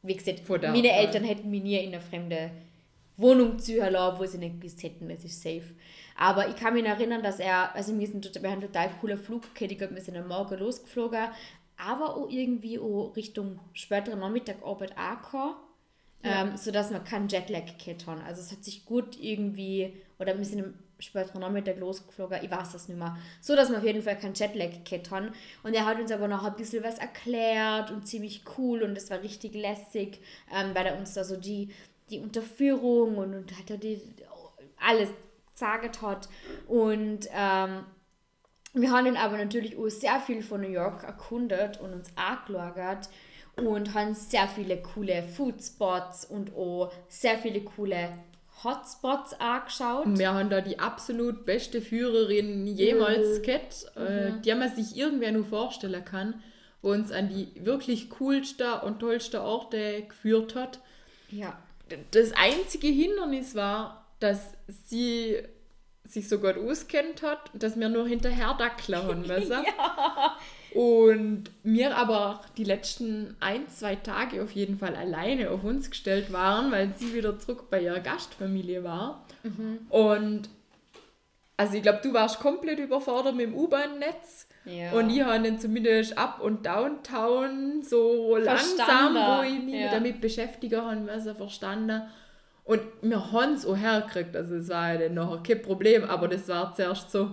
wie 0.03 0.17
gesagt, 0.17 0.49
meine. 0.49 0.93
Eltern 0.93 1.25
hätten 1.25 1.51
mich 1.51 1.63
nie 1.63 1.79
in 1.79 1.95
eine 1.95 2.01
fremde 2.01 2.51
Wohnung 3.21 3.59
ziehen 3.59 3.93
lassen, 3.93 4.19
wo 4.19 4.27
sie 4.27 4.39
nicht 4.39 4.61
gewusst 4.61 4.83
hätten, 4.83 5.09
das 5.09 5.25
ist 5.25 5.43
safe. 5.43 5.75
Aber 6.17 6.49
ich 6.49 6.57
kann 6.57 6.75
mich 6.75 6.85
erinnern, 6.85 7.23
dass 7.23 7.41
er, 7.41 7.75
also 7.75 7.99
wir, 7.99 8.07
sind, 8.07 8.25
wir 8.35 8.51
haben 8.51 8.61
einen 8.61 8.73
total 8.73 8.91
cooler 9.01 9.17
Flug 9.17 9.55
gehabt, 9.55 9.73
ich 9.73 9.79
glaube, 9.79 9.95
wir 9.95 10.03
sind 10.03 10.17
am 10.17 10.29
Morgen 10.29 10.59
losgeflogen, 10.59 11.29
aber 11.77 12.17
auch 12.17 12.29
irgendwie 12.29 12.79
auch 12.79 13.13
Richtung 13.17 13.59
späteren 13.73 14.21
Nachmittagarbeit 14.21 14.97
angekommen. 14.99 15.55
Ähm, 16.23 16.55
sodass 16.59 16.91
wir 16.91 17.01
keinen 17.01 17.29
Jetlag 17.29 17.79
gehabt 17.83 18.07
haben. 18.07 18.21
Also 18.21 18.43
es 18.43 18.53
hat 18.53 18.63
sich 18.63 18.85
gut 18.85 19.19
irgendwie, 19.19 19.95
oder 20.19 20.37
wir 20.37 20.45
sind 20.45 20.63
am 20.63 20.75
späteren 20.99 21.41
Nachmittag 21.41 21.79
losgeflogen, 21.79 22.41
ich 22.43 22.51
weiß 22.51 22.73
das 22.73 22.89
nicht 22.89 22.99
mehr. 22.99 23.17
So, 23.41 23.57
dass 23.57 23.71
wir 23.71 23.79
auf 23.79 23.85
jeden 23.85 24.03
Fall 24.03 24.19
keinen 24.19 24.35
Jetlag 24.35 24.85
gehabt 24.85 25.11
haben. 25.11 25.31
Und 25.63 25.73
er 25.73 25.87
hat 25.87 25.99
uns 25.99 26.13
aber 26.13 26.29
noch 26.29 26.45
ein 26.45 26.57
bisschen 26.57 26.85
was 26.85 26.99
erklärt 26.99 27.91
und 27.91 28.07
ziemlich 28.07 28.43
cool 28.59 28.83
und 28.83 28.99
es 28.99 29.11
war 29.11 29.23
richtig 29.23 29.55
lässig, 29.55 30.21
ähm, 30.55 30.75
weil 30.75 30.85
er 30.85 30.99
uns 30.99 31.15
da 31.15 31.25
so 31.25 31.39
die, 31.39 31.71
die 32.11 32.21
Unterführung 32.21 33.19
und, 33.19 33.35
und 33.35 33.59
hat 33.59 33.71
er 33.71 33.77
die, 33.77 34.01
alles 34.79 35.11
gesagt 35.53 36.03
hat. 36.03 36.29
Und 36.67 37.29
ähm, 37.35 37.85
wir 38.73 38.91
haben 38.93 39.05
dann 39.05 39.17
aber 39.17 39.37
natürlich 39.37 39.77
auch 39.77 39.89
sehr 39.89 40.21
viel 40.21 40.43
von 40.43 40.61
New 40.61 40.69
York 40.69 41.03
erkundet 41.05 41.81
und 41.81 41.93
uns 41.93 42.11
angeschaut 42.17 43.09
und 43.57 43.95
haben 43.95 44.15
sehr 44.15 44.49
viele 44.49 44.81
coole 44.81 45.23
Foodspots 45.23 46.25
und 46.25 46.55
auch 46.55 46.93
sehr 47.09 47.37
viele 47.39 47.61
coole 47.63 48.11
Hotspots 48.63 49.35
angeschaut. 49.41 50.07
Und 50.07 50.19
wir 50.19 50.33
haben 50.33 50.51
da 50.51 50.61
die 50.61 50.79
absolut 50.79 51.45
beste 51.47 51.81
Führerin 51.81 52.67
jemals 52.67 53.39
Mhm. 53.39 53.43
gehabt, 53.43 53.87
äh, 53.97 54.33
die 54.45 54.55
man 54.55 54.75
sich 54.75 54.97
irgendwer 54.97 55.33
nur 55.33 55.45
vorstellen 55.45 56.05
kann, 56.05 56.43
wo 56.83 56.91
uns 56.91 57.11
an 57.11 57.29
die 57.29 57.49
wirklich 57.65 58.11
coolsten 58.11 58.73
und 58.85 59.01
tollsten 59.01 59.41
Orte 59.41 60.03
geführt 60.09 60.55
hat. 60.55 60.81
Ja. 61.31 61.59
Das 62.11 62.33
einzige 62.33 62.89
Hindernis 62.89 63.55
war, 63.55 64.07
dass 64.21 64.55
sie 64.87 65.39
sich 66.05 66.29
so 66.29 66.39
gut 66.39 66.57
auskennt 66.59 67.23
hat, 67.23 67.51
dass 67.55 67.79
wir 67.79 67.89
nur 67.89 68.07
hinterher 68.07 68.55
dackeln 68.59 68.99
haben 68.99 69.21
müssen. 69.27 69.65
Und 70.75 71.51
wir 71.63 71.97
aber 71.97 72.43
die 72.57 72.65
letzten 72.65 73.37
ein, 73.41 73.69
zwei 73.69 73.97
Tage 73.97 74.43
auf 74.43 74.53
jeden 74.53 74.79
Fall 74.79 74.95
alleine 74.95 75.51
auf 75.51 75.65
uns 75.65 75.91
gestellt 75.91 76.33
waren, 76.33 76.71
weil 76.71 76.93
sie 76.97 77.15
wieder 77.15 77.39
zurück 77.39 77.71
bei 77.71 77.83
ihrer 77.83 78.01
Gastfamilie 78.01 78.85
war. 78.85 79.25
Und 79.89 80.49
also 81.57 81.77
ich 81.77 81.83
glaube, 81.83 82.01
du 82.03 82.13
warst 82.15 82.41
komplett 82.41 82.79
überfordert 82.79 83.35
mit 83.35 83.47
dem 83.47 83.55
U-Bahn-Netz. 83.55 84.47
Ja. 84.71 84.93
Und 84.93 85.11
ich 85.11 85.23
habe 85.23 85.43
dann 85.43 85.59
zumindest 85.59 86.17
Up- 86.17 86.41
und 86.41 86.65
Downtown 86.65 87.83
so 87.83 88.37
langsam, 88.37 89.15
wo 89.15 89.43
ich 89.43 89.63
mich 89.63 89.81
ja. 89.81 89.91
damit 89.91 90.21
beschäftigen 90.21 90.81
habe, 90.81 90.97
müssen, 90.97 91.35
verstanden. 91.35 92.03
Und 92.65 92.83
wir 93.03 93.33
haben 93.33 93.55
es 93.55 93.67
auch 93.67 93.77
hergekriegt. 93.77 94.37
Also 94.37 94.57
es 94.57 94.69
war 94.69 94.93
ja 94.93 95.01
dann 95.01 95.15
nachher 95.15 95.43
kein 95.43 95.63
Problem, 95.63 96.05
aber 96.05 96.29
das 96.29 96.49
war 96.49 96.75
zuerst 96.75 97.11
so, 97.11 97.33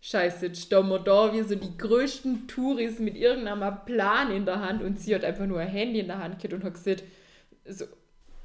scheiße, 0.00 0.46
jetzt 0.46 0.62
stehen 0.62 0.88
wir 0.88 1.00
da 1.00 1.32
wie 1.32 1.42
so 1.42 1.56
die 1.56 1.76
größten 1.76 2.46
Touris 2.46 2.98
mit 3.00 3.16
irgendeinem 3.16 3.84
Plan 3.84 4.30
in 4.30 4.44
der 4.44 4.60
Hand 4.60 4.82
und 4.82 5.00
sie 5.00 5.14
hat 5.14 5.24
einfach 5.24 5.46
nur 5.46 5.58
ein 5.58 5.68
Handy 5.68 6.00
in 6.00 6.06
der 6.06 6.18
Hand 6.18 6.38
gehabt 6.38 6.54
und 6.54 6.64
hat 6.64 6.74
gesagt, 6.74 7.02
so, 7.64 7.86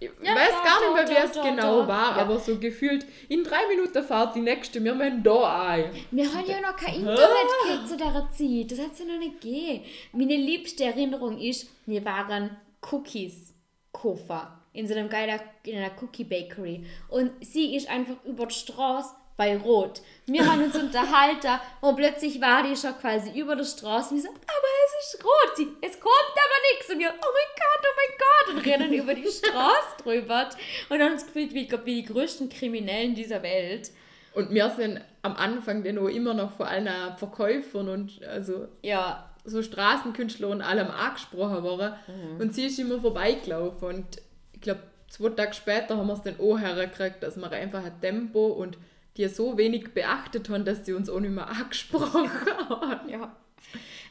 ich 0.02 0.10
Ja, 0.22 0.36
weiß 0.36 0.50
da, 0.52 0.64
gar 0.64 0.80
nicht 0.82 1.10
mehr, 1.10 1.18
wer 1.18 1.26
es 1.26 1.34
genau 1.34 1.82
da. 1.84 1.88
war, 1.88 2.18
Ja. 2.18 2.24
aber 2.24 2.40
so 2.40 2.58
gefühlt, 2.58 3.06
in 3.30 3.44
drei 3.44 3.66
Minuten 3.70 4.04
fahrt 4.04 4.36
die 4.36 4.42
nächste, 4.42 4.84
wir 4.84 4.94
müssen 4.96 5.24
da 5.24 5.68
ein. 5.68 5.92
Wir 6.12 6.34
haben 6.34 6.46
ja 6.46 6.60
noch 6.60 6.76
kein 6.76 6.96
Internet 6.96 7.28
gehabt 7.66 7.88
zu 7.88 7.98
dieser 7.98 8.30
Zeit. 8.32 8.72
Das 8.72 8.86
hat 8.86 8.94
es 8.94 9.00
ja 9.00 9.06
noch 9.06 9.20
nicht 9.20 9.40
gegeben. 9.42 9.86
Meine 10.12 10.36
liebste 10.36 10.84
Erinnerung 10.86 11.40
ist, 11.40 11.70
wir 11.86 12.04
waren 12.04 12.58
Cookies 12.92 13.54
Koffer 13.92 14.58
in 14.74 14.88
so 14.88 14.94
einem 14.96 15.10
geiler, 15.10 15.40
in 15.66 15.78
einer 15.78 15.92
Cookie 16.02 16.24
Bakery. 16.24 16.86
Und 17.10 17.32
sie 17.46 17.76
ist 17.76 17.90
einfach 17.90 18.16
über 18.26 18.46
die 18.46 18.54
Straße 18.56 19.10
bei 19.38 19.58
Rot. 19.58 20.02
Wir 20.28 20.46
haben 20.50 20.64
uns 20.64 20.76
unterhalten 20.82 21.60
und 21.82 21.96
plötzlich 21.96 22.40
war 22.42 22.64
die 22.64 22.76
schon 22.76 22.98
quasi 22.98 23.38
über 23.40 23.56
der 23.56 23.66
Straße 23.66 24.12
und 24.14 24.18
wir 24.18 24.24
so, 24.24 24.30
aber 24.30 24.68
ist 25.02 25.24
rot. 25.24 25.58
Sie, 25.58 25.68
es 25.82 26.00
kommt 26.00 26.14
aber 26.34 26.74
nichts. 26.74 26.90
Und 26.90 27.00
wir, 27.00 27.10
oh 27.10 27.32
mein 27.34 27.52
Gott, 27.56 27.86
oh 27.86 27.96
mein 27.98 28.18
Gott. 28.18 28.56
Und 28.56 28.66
rennen 28.66 28.94
über 28.94 29.14
die 29.14 29.28
Straße 29.28 30.04
drüber. 30.04 30.50
Und 30.90 31.02
haben 31.02 31.14
uns 31.14 31.26
gefühlt 31.26 31.54
wie, 31.54 31.68
glaub, 31.68 31.86
wie 31.86 32.02
die 32.02 32.08
größten 32.08 32.50
Kriminellen 32.50 33.16
dieser 33.16 33.44
Welt. 33.44 33.92
Und 34.34 34.52
wir 34.52 34.70
sind 34.70 35.02
am 35.22 35.36
Anfang 35.36 35.84
dann 35.84 35.98
auch 35.98 36.08
immer 36.08 36.34
noch 36.34 36.54
vor 36.54 36.68
allen 36.68 37.18
Verkäufern 37.18 37.90
und 37.90 38.24
also 38.24 38.68
Ja, 38.82 39.30
so 39.44 39.62
Straßenkünstler 39.62 40.48
und 40.48 40.62
allem 40.62 40.90
angesprochen 40.90 41.64
worden. 41.64 41.94
Mhm. 42.08 42.40
Und 42.40 42.54
sie 42.54 42.68
ist 42.68 42.80
immer 42.80 43.02
vorbeigelaufen. 43.02 43.88
Und 43.88 44.22
ich 44.54 44.62
glaube, 44.62 44.84
zwei 45.10 45.30
Tage 45.30 45.54
später 45.54 45.98
haben 45.98 46.08
wir 46.08 46.14
es 46.14 46.22
dann 46.22 46.40
auch 46.40 46.58
hergekriegt, 46.58 47.24
dass 47.24 47.38
wir 47.38 47.52
einfach 47.52 47.84
ein 47.84 48.00
Tempo 48.02 48.48
und 48.48 48.78
die 49.18 49.28
so 49.28 49.58
wenig 49.58 49.94
beachtet 49.94 50.50
haben, 50.50 50.64
dass 50.64 50.86
sie 50.86 50.94
uns 50.94 51.10
auch 51.10 51.20
nicht 51.20 51.32
mehr 51.34 51.48
angesprochen 51.50 52.30
haben. 52.70 53.10
Ja. 53.10 53.36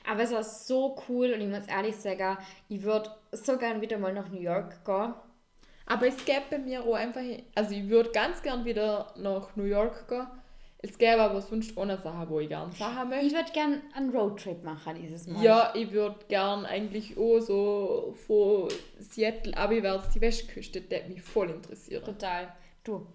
Aber 0.08 0.22
es 0.22 0.32
war 0.32 0.42
so 0.42 0.96
cool 1.08 1.32
und 1.32 1.40
ich 1.40 1.48
muss 1.48 1.66
ehrlich 1.66 1.96
sagen, 1.96 2.38
ich 2.68 2.82
würde 2.82 3.10
so 3.32 3.56
gern 3.56 3.80
wieder 3.80 3.98
mal 3.98 4.12
nach 4.12 4.28
New 4.28 4.40
York 4.40 4.84
gehen. 4.84 5.14
Aber 5.86 6.06
es 6.06 6.24
gäbe 6.24 6.42
bei 6.50 6.58
mir 6.58 6.84
auch 6.84 6.94
einfach, 6.94 7.22
also 7.54 7.74
ich 7.74 7.88
würde 7.88 8.10
ganz 8.10 8.42
gern 8.42 8.64
wieder 8.64 9.12
nach 9.16 9.56
New 9.56 9.64
York 9.64 10.08
gehen. 10.08 10.26
Es 10.82 10.96
gäbe 10.96 11.20
aber 11.20 11.42
sonst 11.42 11.76
auch 11.76 11.82
eine 11.82 11.98
Sache, 11.98 12.28
wo 12.30 12.40
ich 12.40 12.48
gerne 12.48 12.72
Sachen 12.72 13.10
möchte. 13.10 13.26
Ich 13.26 13.34
würde 13.34 13.52
gern 13.52 13.82
einen 13.94 14.10
Roadtrip 14.10 14.64
machen 14.64 14.96
dieses 14.98 15.26
Mal. 15.26 15.44
Ja, 15.44 15.74
ich 15.74 15.92
würde 15.92 16.16
gern 16.28 16.64
eigentlich 16.64 17.18
auch 17.18 17.40
so 17.40 18.14
von 18.26 18.68
Seattle 18.98 19.54
abwärts 19.56 20.08
die 20.14 20.22
Westküste, 20.22 20.80
das 20.80 21.00
würde 21.00 21.10
mich 21.10 21.22
voll 21.22 21.50
interessieren. 21.50 22.02
Total. 22.02 22.52
Du, 22.82 23.06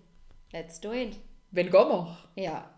let's 0.51 0.79
do 0.79 0.91
it. 0.91 1.17
Wenn 1.49 1.71
gehen 1.71 1.73
wir. 1.73 2.17
Ja. 2.35 2.74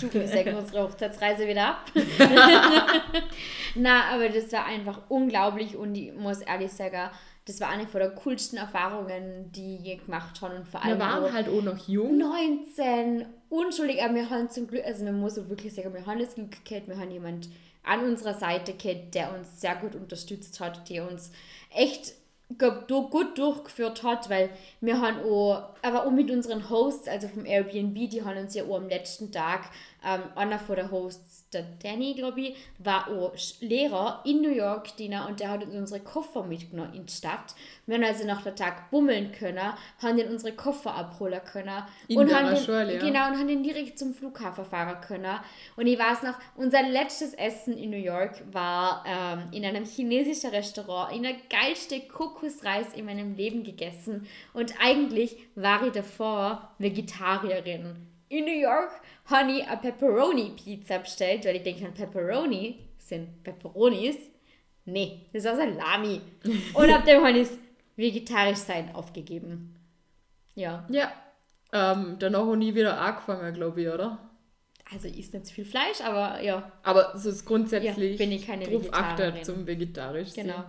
Du, 0.00 0.12
wir 0.12 0.58
unsere 0.58 0.82
Hochzeitsreise 0.82 1.46
wieder 1.46 1.68
ab. 1.68 1.92
Na, 3.74 4.04
aber 4.12 4.28
das 4.28 4.50
war 4.52 4.64
einfach 4.64 5.02
unglaublich 5.08 5.76
und 5.76 5.94
ich 5.94 6.12
muss 6.14 6.40
ehrlich 6.40 6.72
sagen, 6.72 7.10
das 7.44 7.60
war 7.60 7.68
eine 7.68 7.86
von 7.86 8.00
der 8.00 8.10
coolsten 8.10 8.56
Erfahrungen, 8.56 9.52
die 9.52 9.76
ich 9.76 9.82
je 9.82 9.96
gemacht 9.96 10.40
habe 10.40 10.56
und 10.56 10.66
vor 10.66 10.82
allem 10.82 10.98
Wir 10.98 11.04
waren 11.04 11.32
halt 11.32 11.48
auch 11.48 11.62
noch 11.62 11.88
jung. 11.88 12.18
19, 12.18 13.26
unschuldig, 13.48 14.02
aber 14.02 14.14
wir 14.14 14.30
haben 14.30 14.48
zum 14.48 14.66
Glück, 14.66 14.84
also 14.84 15.04
man 15.04 15.20
muss 15.20 15.36
wirklich 15.36 15.74
sagen, 15.74 15.92
wir 15.92 16.06
haben 16.06 16.18
das 16.18 16.34
Glück 16.34 16.64
gehabt, 16.64 16.88
wir 16.88 16.98
haben 16.98 17.10
jemand 17.10 17.48
an 17.84 18.00
unserer 18.04 18.34
Seite 18.34 18.74
gehabt, 18.74 19.14
der 19.14 19.34
uns 19.34 19.60
sehr 19.60 19.76
gut 19.76 19.94
unterstützt 19.94 20.60
hat, 20.60 20.88
der 20.88 21.08
uns 21.08 21.32
echt 21.74 22.14
gut 22.58 23.38
durchgeführt 23.38 24.02
hat, 24.02 24.30
weil 24.30 24.50
wir 24.80 25.00
haben 25.00 25.18
auch, 25.20 25.70
aber 25.82 26.06
auch 26.06 26.10
mit 26.10 26.30
unseren 26.30 26.68
Hosts, 26.70 27.08
also 27.08 27.28
vom 27.28 27.44
Airbnb, 27.44 28.10
die 28.10 28.24
haben 28.24 28.38
uns 28.38 28.54
ja 28.54 28.64
auch 28.64 28.76
am 28.76 28.88
letzten 28.88 29.32
Tag, 29.32 29.70
ähm, 30.04 30.22
einer 30.34 30.58
von 30.58 30.76
der 30.76 30.90
Hosts, 30.90 31.48
der 31.50 31.64
Danny, 31.82 32.14
glaube 32.14 32.40
ich, 32.40 32.56
war 32.78 33.08
auch 33.08 33.34
Lehrer 33.60 34.22
in 34.24 34.40
New 34.40 34.50
York, 34.50 34.96
Dina, 34.96 35.26
und 35.26 35.40
der 35.40 35.50
hat 35.50 35.64
uns 35.64 35.74
unsere 35.74 36.00
Koffer 36.00 36.42
mitgenommen 36.44 36.94
in 36.94 37.06
die 37.06 37.12
Stadt. 37.12 37.54
Wir 37.86 37.96
haben 37.96 38.04
also 38.04 38.26
nach 38.26 38.42
der 38.42 38.54
Tag 38.54 38.90
bummeln 38.90 39.32
können, 39.32 39.72
haben 39.98 40.16
den 40.16 40.28
unsere 40.28 40.54
Koffer 40.54 40.94
abholen 40.94 41.40
können. 41.44 41.82
In 42.08 42.18
und 42.18 42.34
haben 42.34 42.54
den, 42.54 42.56
Schule, 42.56 42.94
ja. 42.94 43.00
Genau, 43.00 43.28
und 43.28 43.38
haben 43.38 43.48
den 43.48 43.62
direkt 43.62 43.98
zum 43.98 44.14
Flughafen 44.14 44.64
fahren 44.64 45.00
können. 45.00 45.38
Und 45.76 45.86
ich 45.86 45.98
weiß 45.98 46.22
noch, 46.22 46.34
unser 46.56 46.82
letztes 46.82 47.34
Essen 47.34 47.76
in 47.76 47.90
New 47.90 47.96
York 47.96 48.42
war 48.52 49.04
ähm, 49.06 49.48
in 49.52 49.64
einem 49.64 49.84
chinesischen 49.84 50.50
Restaurant, 50.50 51.14
in 51.14 51.22
der 51.22 51.34
geilste 51.50 52.00
Kokosreis 52.00 52.94
in 52.94 53.04
meinem 53.04 53.34
Leben 53.34 53.64
gegessen. 53.64 54.26
Und 54.52 54.74
eigentlich 54.80 55.36
war 55.54 55.84
ich 55.86 55.92
davor 55.92 56.70
Vegetarierin. 56.78 58.11
In 58.32 58.44
New 58.46 58.60
York 58.60 58.90
habe 59.26 59.52
ich 59.52 59.66
eine 59.66 59.76
Pepperoni-Pizza 59.80 60.98
bestellt, 60.98 61.44
weil 61.44 61.56
ich 61.56 61.62
denke, 61.62 61.84
an 61.86 61.94
Pepperoni 61.94 62.78
sind 62.98 63.42
Pepperonis. 63.42 64.16
Nee, 64.86 65.26
das 65.32 65.44
war 65.44 65.56
Salami. 65.56 66.20
Und 66.74 66.90
ab 66.90 67.04
dem 67.04 67.22
habe 67.24 67.38
ich 67.38 67.48
vegetarisch 67.96 68.58
sein 68.58 68.94
aufgegeben. 68.94 69.76
Ja. 70.54 70.86
Ja. 70.90 71.12
Ähm, 71.74 72.16
danach 72.18 72.40
auch 72.40 72.56
nie 72.56 72.74
wieder 72.74 72.98
angefangen, 73.00 73.52
glaube 73.54 73.82
ich, 73.82 73.88
oder? 73.88 74.18
Also 74.92 75.08
ich 75.08 75.18
esse 75.20 75.36
nicht 75.36 75.46
zu 75.46 75.54
viel 75.54 75.64
Fleisch, 75.64 76.00
aber 76.02 76.40
ja, 76.42 76.70
Aber 76.82 77.16
so 77.16 77.30
ist 77.30 77.44
grundsätzlich 77.46 78.12
Ja, 78.12 78.16
bin 78.18 78.32
ich 78.32 78.46
keine 78.46 78.64
drauf 78.64 78.82
Vegetarierin. 78.82 79.32
achtet 79.34 79.46
zum 79.46 79.66
vegetarisch 79.66 80.32
genau. 80.34 80.64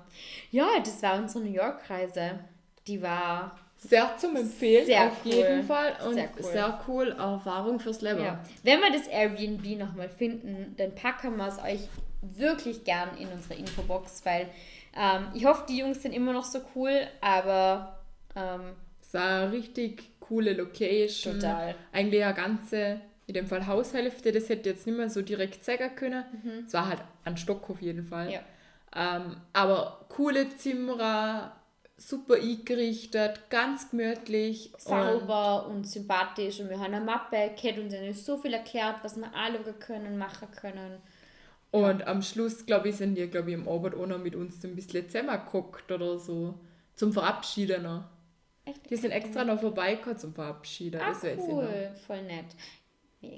Ja, 0.51 0.67
das 0.79 1.01
war 1.01 1.17
unsere 1.17 1.43
New 1.43 1.51
York-Reise. 1.51 2.39
Die 2.87 3.01
war, 3.01 3.57
Sehr 3.83 4.17
zum 4.17 4.35
Empfehlen, 4.35 4.85
Sehr 4.85 5.07
auf 5.07 5.17
cool. 5.25 5.31
jeden 5.33 5.63
Fall. 5.63 5.93
Und 6.07 6.13
Sehr 6.15 6.29
sehr 6.39 6.79
cool. 6.87 7.07
cool, 7.09 7.15
Erfahrung 7.19 7.79
fürs 7.79 8.01
Leben. 8.01 8.23
ja. 8.23 8.39
Wenn 8.63 8.79
wir 8.79 8.91
das 8.91 9.07
Airbnb 9.07 9.77
nochmal 9.77 10.09
finden, 10.09 10.73
dann 10.77 10.93
packen 10.95 11.35
wir 11.37 11.47
es 11.47 11.59
euch 11.59 11.87
wirklich 12.21 12.83
gern 12.85 13.09
in 13.17 13.27
unsere 13.29 13.55
Infobox, 13.55 14.25
weil 14.25 14.47
ähm, 14.95 15.27
ich 15.33 15.45
hoffe, 15.45 15.65
die 15.67 15.77
Jungs 15.79 16.01
sind 16.01 16.13
immer 16.13 16.31
noch 16.33 16.45
so 16.45 16.61
cool, 16.75 17.01
aber 17.21 17.99
ähm, 18.35 18.61
Es 19.01 19.13
war 19.13 19.41
eine 19.43 19.51
richtig 19.51 20.03
coole 20.21 20.53
Location. 20.53 21.39
Total. 21.39 21.75
Eigentlich 21.91 22.23
eine 22.23 22.33
ganze, 22.33 23.01
in 23.27 23.33
dem 23.33 23.47
Fall 23.47 23.67
Haushälfte, 23.67 24.31
das 24.31 24.47
hätte 24.47 24.61
ich 24.69 24.75
jetzt 24.77 24.87
nicht 24.87 24.97
mehr 24.97 25.09
so 25.09 25.21
direkt 25.21 25.65
sagen 25.65 25.93
können. 25.95 26.23
Es 26.65 26.73
war 26.73 26.87
halt 26.87 26.99
ein 27.25 27.35
Stock 27.37 27.69
auf 27.69 27.81
jeden 27.81 28.05
Fall. 28.05 28.27
Mhm. 28.27 28.31
ja. 28.33 28.39
Ähm, 28.95 29.37
aber 29.53 30.05
coole 30.09 30.47
Zimmer, 30.55 31.51
super 32.07 32.35
eingerichtet, 32.35 33.49
ganz 33.49 33.89
gemütlich. 33.89 34.71
und- 34.73 34.81
sauber 34.81 35.67
und 35.67 35.87
sympathisch 35.87 36.59
und 36.59 36.69
wir 36.69 36.79
haben 36.79 36.93
eine 36.93 37.03
Mappe, 37.03 37.51
Cat 37.59 37.77
uns 37.77 37.93
hat 37.93 38.15
so 38.15 38.37
viel 38.37 38.53
erklärt, 38.53 38.97
was 39.03 39.15
wir 39.17 39.33
anschauen 39.33 39.79
können, 39.79 40.17
machen 40.17 40.47
können. 40.51 40.97
Und 41.71 42.05
am 42.05 42.21
Schluss, 42.21 42.65
glaube 42.65 42.89
ich, 42.89 42.97
sind 42.97 43.15
die, 43.15 43.27
glaube 43.27 43.49
ich, 43.49 43.55
im 43.55 43.67
Abend 43.67 43.95
auch 43.95 44.05
noch 44.05 44.19
mit 44.19 44.35
uns 44.35 44.63
ein 44.63 44.75
bisschen 44.75 45.09
zusammengeguckt 45.09 45.91
oder 45.91 46.19
so. 46.19 46.53
Zum 46.93 47.11
Verabschieden 47.11 47.81
noch. 47.83 48.03
Echt? 48.65 48.89
Die 48.89 48.95
sind 48.95 49.11
extra 49.11 49.43
noch 49.43 49.59
vorbeigekommen 49.59 50.17
zum 50.19 50.33
Verabschieden. 50.33 51.01
Ah, 51.01 51.09
das 51.09 51.23
noch. 51.23 51.47
cool, 51.47 51.91
voll 52.05 52.21
nett. 52.23 52.45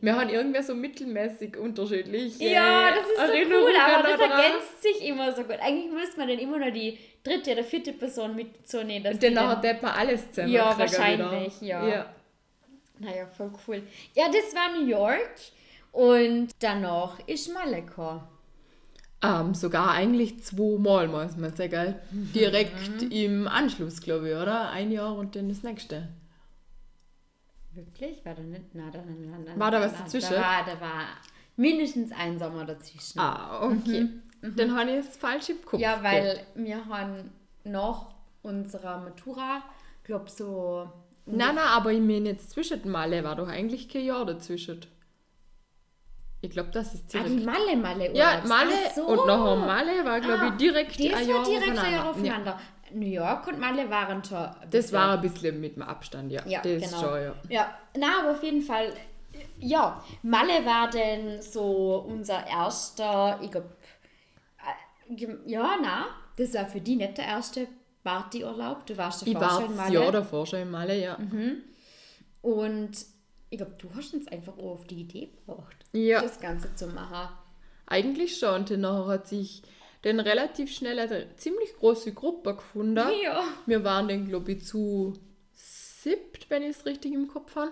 Wir 0.02 0.16
haben 0.16 0.30
irgendwie 0.30 0.62
so 0.64 0.74
mittelmäßig 0.74 1.58
unterschiedliche 1.58 2.44
Ja, 2.44 2.90
das 2.90 3.08
ist 3.08 3.18
so 3.18 3.22
Erinnerungen 3.34 3.68
cool, 3.68 3.96
aber 3.96 4.08
das 4.10 4.20
daran. 4.20 4.40
ergänzt 4.40 4.82
sich 4.82 5.08
immer 5.08 5.32
so 5.34 5.44
gut. 5.44 5.58
Eigentlich 5.62 5.92
müsste 5.94 6.18
man 6.20 6.28
dann 6.28 6.40
immer 6.40 6.58
noch 6.58 6.72
die 6.74 6.98
dritte 7.24 7.52
oder 7.54 7.64
vierte 7.64 7.94
Person 7.94 8.36
mitzunehmen. 8.36 9.04
dass 9.04 9.14
Und 9.16 9.24
dann 9.24 9.34
nachher 9.36 9.74
dann- 9.74 9.82
man 9.84 9.92
alles 9.94 10.30
zusammen 10.32 10.52
Ja, 10.54 10.78
wahrscheinlich, 10.78 11.62
wieder. 11.62 11.68
ja. 11.68 11.88
ja. 11.88 12.16
Naja, 13.00 13.28
voll 13.28 13.52
cool. 13.68 13.84
Ja, 14.16 14.26
das 14.28 14.56
war 14.56 14.76
New 14.76 14.88
York 14.88 15.30
und 15.92 16.50
danach 16.60 17.20
ist 17.28 17.54
Malekor. 17.54 18.28
Ähm, 19.24 19.54
sogar 19.54 19.92
eigentlich 19.92 20.44
zweimal, 20.44 21.08
muss 21.08 21.36
man 21.38 21.54
sagen. 21.56 21.96
Mhm. 22.12 22.32
Direkt 22.34 23.04
im 23.12 23.48
Anschluss, 23.48 24.02
glaube 24.02 24.30
ich, 24.30 24.36
oder? 24.36 24.70
Ein 24.72 24.92
Jahr 24.92 25.16
und 25.18 25.36
dann 25.36 25.50
das 25.50 25.62
nächste. 25.64 26.08
Wirklich? 27.76 28.24
War 28.26 28.34
da 28.36 28.42
nicht? 28.42 28.74
Na, 28.74 28.90
da, 28.90 29.00
na, 29.06 29.38
na, 29.54 29.60
War 29.60 29.72
da 29.72 29.82
was 29.82 29.94
dazwischen? 29.98 30.32
Da 30.34 30.42
war, 30.42 30.66
da 30.66 30.80
war 30.82 31.04
mindestens 31.58 32.12
ein 32.12 32.40
Sommer 32.40 32.66
dazwischen. 32.66 33.20
Ah, 33.20 33.68
okay. 33.68 34.08
Dann 34.42 34.78
habe 34.78 34.92
ich 34.92 34.98
es 35.08 35.18
falsch. 35.18 35.50
Mhm. 35.50 35.80
Ja, 35.80 36.02
weil 36.04 36.40
wir 36.56 36.86
haben 36.86 37.32
nach 37.64 38.08
unserer 38.44 39.00
Matura, 39.02 39.64
glaube 40.04 40.30
so. 40.30 40.90
Nein, 41.26 41.56
nein, 41.56 41.58
aber 41.58 41.92
ich 41.92 42.00
meine 42.02 42.30
jetzt 42.30 42.52
zwischen 42.52 42.82
den 42.84 42.92
Male 42.92 43.24
war 43.24 43.36
doch 43.36 43.48
eigentlich 43.48 43.90
kein 43.90 44.06
Jahr 44.06 44.26
dazwischen. 44.26 44.82
Ich 46.42 46.52
glaube, 46.52 46.70
das 46.72 46.94
ist 46.94 47.06
Ah, 47.16 47.24
direkt. 47.24 47.40
die 47.42 47.44
Malle, 47.46 47.76
Malle 47.76 48.16
ja, 48.16 48.30
Urlaubs. 48.36 48.50
Male 48.50 48.72
Ach 48.88 48.92
so. 48.96 49.08
und 49.08 49.26
nachher 49.26 49.56
Male 49.56 50.06
war, 50.06 50.22
glaube 50.22 50.46
ich, 50.46 50.52
Ah, 50.52 50.56
direkt 50.58 51.00
ein 51.00 51.28
Jahr 51.28 51.44
direkt 51.44 51.70
ein 51.80 52.04
aufeinander. 52.06 52.52
Jahr 52.52 52.54
Ja. 52.54 52.60
New 52.96 53.06
York 53.08 53.48
und 53.48 53.60
Malle 53.60 53.90
waren 53.90 54.24
schon. 54.24 54.50
Das 54.72 54.92
war 54.94 55.14
ein 55.16 55.22
bisschen 55.22 55.60
mit 55.60 55.76
dem 55.76 55.84
Abstand, 55.84 56.32
ja. 56.32 56.42
Ja, 56.48 56.62
das 56.62 56.84
genau. 56.92 57.00
schon, 57.02 57.22
ja. 57.22 57.36
Ja, 57.50 57.78
na, 57.98 58.20
aber 58.22 58.32
auf 58.32 58.44
jeden 58.44 58.62
Fall, 58.62 58.94
ja, 59.60 60.04
Malle 60.24 60.66
war 60.66 60.90
denn 60.90 61.42
so 61.42 62.06
unser 62.08 62.46
erster, 62.48 63.40
ich 63.42 63.52
glaube, 63.52 63.70
ja, 65.46 65.76
na, 65.82 66.06
das 66.38 66.54
war 66.54 66.66
für 66.66 66.82
die 66.82 66.96
nicht 66.96 67.18
der 67.18 67.26
erste 67.26 67.68
Partyurlaub. 68.04 68.86
Du 68.86 68.98
warst 68.98 69.26
Ich 69.28 69.34
davor 69.34 69.48
war 69.50 69.62
schon 69.62 69.72
in 69.72 69.78
Malle. 69.78 69.94
Jahr 69.94 70.12
davor 70.12 70.46
schon 70.46 70.60
in 70.60 70.72
Male, 70.72 71.00
ja. 71.00 71.18
Und 72.42 72.92
ich 73.50 73.58
glaube, 73.58 73.74
du 73.78 73.90
hast 73.96 74.14
uns 74.14 74.28
einfach 74.28 74.58
auf 74.58 74.86
die 74.88 75.02
Idee 75.02 75.28
gebracht, 75.46 75.76
Ja. 75.94 76.22
das 76.22 76.40
Ganze 76.40 76.74
zu 76.76 76.88
machen. 76.88 77.30
Eigentlich 77.88 78.38
schon. 78.38 78.66
Dann 78.66 78.82
nachher 78.82 79.08
hat 79.08 79.28
sich 79.28 79.62
dann 80.06 80.20
relativ 80.20 80.72
schnell 80.72 81.00
eine 81.00 81.36
ziemlich 81.36 81.76
große 81.78 82.14
Gruppe 82.14 82.56
gefunden. 82.56 82.96
Ja. 83.24 83.44
Wir 83.66 83.84
waren 83.84 84.08
dann, 84.08 84.28
glaube 84.28 84.52
ich, 84.52 84.64
zu 84.64 85.14
siebt, 85.54 86.50
wenn 86.50 86.62
ich 86.62 86.78
es 86.78 86.86
richtig 86.86 87.14
im 87.14 87.28
Kopf 87.28 87.56
habe. 87.56 87.72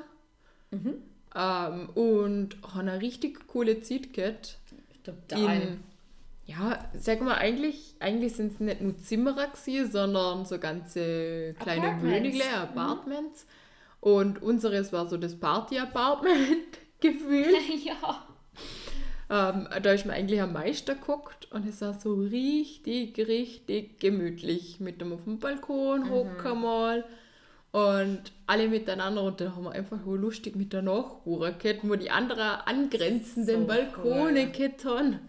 Mhm. 0.72 0.96
Ähm, 1.36 1.90
und 1.90 2.58
haben 2.64 2.88
eine 2.88 3.02
richtig 3.02 3.48
coole 3.48 3.82
Zeit 3.82 4.14
gehabt. 4.14 4.58
Total. 5.04 5.62
In, 5.62 5.84
ja, 6.46 6.90
sag 6.94 7.22
mal, 7.22 7.36
eigentlich, 7.36 7.96
eigentlich 8.00 8.36
sind 8.36 8.54
es 8.54 8.60
nicht 8.60 8.82
nur 8.82 8.98
Zimmerer 8.98 9.48
gewesen, 9.48 9.92
sondern 9.92 10.46
so 10.46 10.58
ganze 10.58 11.54
kleine 11.60 11.92
Apartments. 11.92 12.40
Wohnungen, 12.40 12.54
Apartments. 12.56 13.46
Und 14.02 14.42
unseres 14.42 14.92
war 14.92 15.08
so 15.08 15.18
das 15.18 15.40
Party-Apartment 15.40 16.78
gefühlt. 17.00 17.56
ja. 17.86 18.28
Ähm, 19.30 19.68
da 19.82 19.92
ist 19.94 20.06
mir 20.06 20.14
eigentlich 20.14 20.42
am 20.42 20.54
meisten 20.54 21.00
geguckt 21.00 21.52
und 21.52 21.68
es 21.68 21.82
war 21.82 22.00
so 22.00 22.14
richtig, 22.14 23.18
richtig 23.18 24.00
gemütlich. 24.00 24.80
Mit 24.80 25.02
dem 25.02 25.14
auf 25.14 25.24
dem 25.24 25.40
Balkon 25.40 26.10
hocken 26.10 26.62
mal 26.62 27.06
und 27.72 28.22
alle 28.46 28.68
miteinander 28.68 29.24
und 29.24 29.42
dann 29.42 29.56
haben 29.56 29.64
wir 29.64 29.72
einfach 29.72 29.98
so 30.06 30.16
lustig 30.16 30.56
mit 30.56 30.74
der 30.74 30.84
Nachbarn 30.84 31.58
gehabt, 31.58 31.80
wo 31.84 31.96
die 31.96 32.12
anderen 32.12 32.62
angrenzenden 32.66 33.62
So 33.62 33.68
Balkone 33.68 34.42
cool. 34.44 34.52
gehabt 34.52 34.86
haben. 34.86 35.20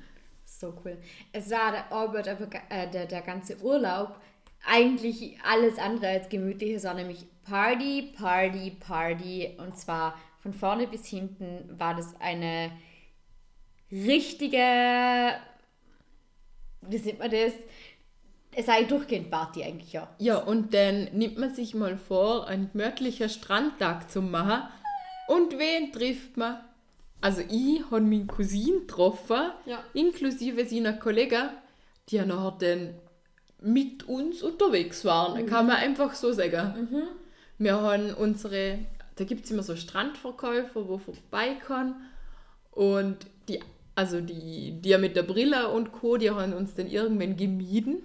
So 0.45 0.75
cool. 0.85 0.99
Es 1.33 1.51
war 1.51 1.73
der 1.73 1.91
Arbeit, 1.91 2.29
aber 2.29 2.47
äh, 2.69 2.91
der, 2.91 3.07
der 3.07 3.23
ganze 3.23 3.57
Urlaub 3.63 4.21
eigentlich 4.67 5.39
alles 5.43 5.79
andere 5.79 6.09
als 6.09 6.29
gemütlich. 6.29 6.73
Es 6.75 6.85
war 6.85 6.95
nämlich 6.95 7.27
Party, 7.45 8.13
Party, 8.17 8.77
Party. 8.81 9.57
Und 9.59 9.77
zwar 9.79 10.19
von 10.41 10.53
vorne 10.53 10.87
bis 10.87 11.07
hinten 11.07 11.79
war 11.79 11.95
das 11.95 12.15
eine 12.21 12.73
richtige, 13.95 15.35
wie 16.83 16.99
sieht 16.99 17.19
man 17.19 17.31
das? 17.31 17.53
Es 18.57 18.67
sei 18.67 18.85
durchgehend 18.85 19.31
Party 19.31 19.65
eigentlich, 19.65 19.93
ja. 19.93 20.09
Ja, 20.19 20.39
und 20.39 20.75
dann 20.75 21.09
nimmt 21.13 21.39
man 21.39 21.53
sich 21.55 21.75
mal 21.75 21.97
vor, 21.97 22.47
einen 22.47 22.71
gemütlichen 22.73 23.29
Strandtag 23.29 24.11
zu 24.11 24.23
machen. 24.23 24.63
Und 25.29 25.59
wen 25.59 25.91
trifft 25.93 26.37
man? 26.37 26.61
Also 27.21 27.41
ich 27.49 27.83
habe 27.91 28.03
meinen 28.03 28.27
Cousin 28.27 28.81
getroffen, 28.87 29.51
Ja. 29.67 29.83
inklusive 29.95 30.67
seiner 30.67 30.93
Kollegen, 30.93 31.49
die 32.09 32.17
ja 32.17 32.27
nachher 32.27 32.57
dann 32.61 32.95
mit 33.61 34.05
uns 34.07 34.43
unterwegs 34.43 35.05
waren. 35.05 35.47
Kann 35.47 35.67
man 35.67 35.77
einfach 35.77 36.15
so 36.15 36.33
sagen. 36.33 37.09
Wir 37.57 37.81
haben 37.81 38.13
unsere, 38.15 38.81
da 39.17 39.25
gibt 39.25 39.47
es 39.47 39.51
immer 39.51 39.63
so 39.63 39.75
Strandverkäufer, 39.75 40.87
wo 40.87 40.99
vorbeikommen. 40.99 41.95
Und 42.73 43.27
also 43.95 44.21
die, 44.21 44.73
die 44.81 44.97
mit 44.99 45.17
der 45.17 45.23
Brille 45.23 45.69
und 45.69 45.93
Co., 45.93 46.17
die 46.17 46.31
haben 46.31 46.53
uns 46.53 46.75
dann 46.75 46.89
irgendwann 46.89 47.37
gemieden. 47.37 48.03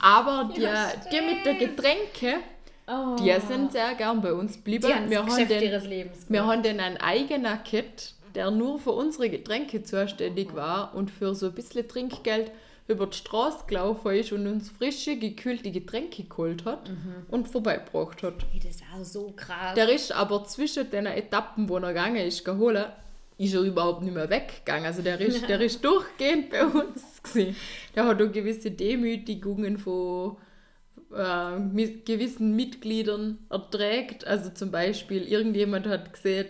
Aber 0.00 0.50
die, 0.54 0.62
Ja, 0.62 0.90
die 1.12 1.20
mit 1.20 1.44
der 1.44 1.54
Getränke, 1.54 2.40
Oh. 2.86 3.16
die 3.18 3.32
sind 3.48 3.72
sehr 3.72 3.94
gern 3.94 4.20
bei 4.20 4.34
uns 4.34 4.56
geblieben. 4.56 4.86
Die 5.06 5.10
wir 5.10 5.24
haben 5.24 5.48
den, 5.48 5.62
ihres 5.62 5.86
Lebens. 5.86 6.26
wir 6.28 6.44
haben 6.44 6.62
dann 6.62 6.80
einen 6.80 6.98
eigenen 6.98 7.62
Kit, 7.64 8.12
der 8.34 8.50
nur 8.50 8.78
für 8.78 8.90
unsere 8.90 9.30
Getränke 9.30 9.82
zuständig 9.82 10.54
war 10.54 10.94
und 10.94 11.10
für 11.10 11.34
so 11.34 11.46
ein 11.46 11.52
bisschen 11.54 11.88
Trinkgeld 11.88 12.50
über 12.86 13.06
die 13.06 13.16
Straße 13.16 13.64
gelaufen 13.66 14.12
ist 14.14 14.32
und 14.32 14.46
uns 14.46 14.68
frische, 14.68 15.16
gekühlte 15.18 15.70
Getränke 15.70 16.24
geholt 16.24 16.66
hat 16.66 16.90
und 17.30 17.48
vorbeigebracht 17.48 18.22
hat. 18.22 18.34
Hey, 18.52 18.60
das 18.62 18.76
ist 18.76 18.82
auch 18.94 19.02
so 19.04 19.32
krass. 19.34 19.74
Der 19.74 19.88
ist 19.88 20.12
aber 20.12 20.44
zwischen 20.44 20.90
den 20.90 21.06
Etappen, 21.06 21.66
wo 21.70 21.76
er 21.78 21.88
gegangen 21.88 22.16
ist, 22.16 22.44
geholt, 22.44 22.86
ist 23.36 23.54
er 23.54 23.62
überhaupt 23.62 24.02
nicht 24.02 24.14
mehr 24.14 24.30
weggegangen. 24.30 24.86
Also 24.86 25.02
der 25.02 25.20
ist, 25.20 25.48
der 25.48 25.60
ist 25.60 25.84
durchgehend 25.84 26.50
bei 26.50 26.64
uns 26.64 27.22
gewesen. 27.22 27.56
Der 27.94 28.06
hat 28.06 28.22
auch 28.22 28.32
gewisse 28.32 28.70
Demütigungen 28.70 29.78
von 29.78 30.36
äh, 31.14 31.58
mit 31.58 32.06
gewissen 32.06 32.54
Mitgliedern 32.56 33.38
erträgt. 33.50 34.26
Also 34.26 34.50
zum 34.50 34.70
Beispiel, 34.70 35.22
irgendjemand 35.22 35.86
hat 35.86 36.12
gesehen, 36.12 36.48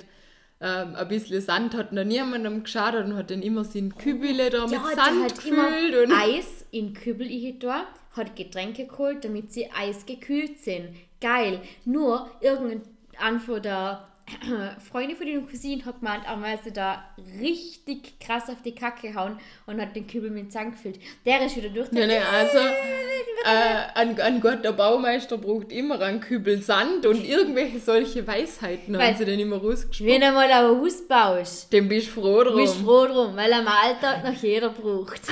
ähm, 0.60 0.94
ein 0.94 1.08
bisschen 1.08 1.40
Sand 1.40 1.74
hat 1.74 1.92
noch 1.92 2.04
niemandem 2.04 2.62
geschadet 2.62 3.06
und 3.06 3.16
hat 3.16 3.30
dann 3.30 3.42
immer 3.42 3.64
seinen 3.64 3.94
Kübele 3.96 4.50
da 4.50 4.64
mit 4.64 4.72
ja, 4.72 4.82
der 4.88 5.04
Sand 5.04 5.34
gefüllt. 5.34 6.06
Und 6.06 6.12
Eis 6.12 6.64
in 6.70 6.94
Kübel 6.94 7.28
da, 7.58 7.86
hat 8.12 8.36
Getränke 8.36 8.86
geholt, 8.86 9.24
damit 9.24 9.52
sie 9.52 9.70
eisgekühlt 9.70 10.58
sind. 10.60 10.90
Geil. 11.20 11.60
Nur 11.84 12.30
irgendein 12.40 13.40
von 13.40 13.62
der 13.62 14.08
Freunde 14.90 15.16
von 15.16 15.26
den 15.26 15.46
Cousinen 15.46 15.84
hat 15.84 16.00
gemeint, 16.00 16.26
einmal 16.28 16.58
sie 16.64 16.72
da 16.72 17.04
richtig 17.40 18.18
krass 18.20 18.48
auf 18.48 18.62
die 18.64 18.74
Kacke 18.74 19.08
gehauen 19.08 19.38
und 19.66 19.80
hat 19.80 19.94
den 19.94 20.06
Kübel 20.06 20.30
mit 20.30 20.50
Sand 20.50 20.76
gefüllt. 20.76 20.98
Der 21.26 21.44
ist 21.44 21.56
wieder 21.56 21.68
durch. 21.68 21.92
Ja, 21.92 22.06
ne, 22.06 22.20
also 22.26 22.58
äh, 22.58 23.84
an, 23.94 24.18
an 24.18 24.40
Gott, 24.40 24.64
der 24.64 24.72
Baumeister 24.72 25.36
braucht 25.36 25.70
immer 25.70 26.00
einen 26.00 26.20
Kübel 26.20 26.62
Sand 26.62 27.04
und 27.04 27.22
irgendwelche 27.22 27.78
solche 27.78 28.26
Weisheiten 28.26 28.96
haben 28.96 29.02
Weil- 29.02 29.16
sie 29.16 29.26
dann 29.26 29.38
immer 29.38 29.58
rausgesprochen. 29.58 30.10
Wenn 30.10 30.20
du 30.22 30.32
mal 30.32 30.50
ein 30.50 30.80
Haus 30.80 31.06
baust, 31.06 31.70
Dem 31.72 31.88
bist 31.88 32.06
du 32.08 32.12
froh 32.20 32.44
drum. 32.44 32.56
Bist 32.56 32.76
froh 32.76 33.06
drum, 33.06 33.36
weil 33.36 33.52
am 33.52 33.68
Alltag 33.68 34.24
noch 34.24 34.42
jeder 34.42 34.70
braucht. 34.70 35.20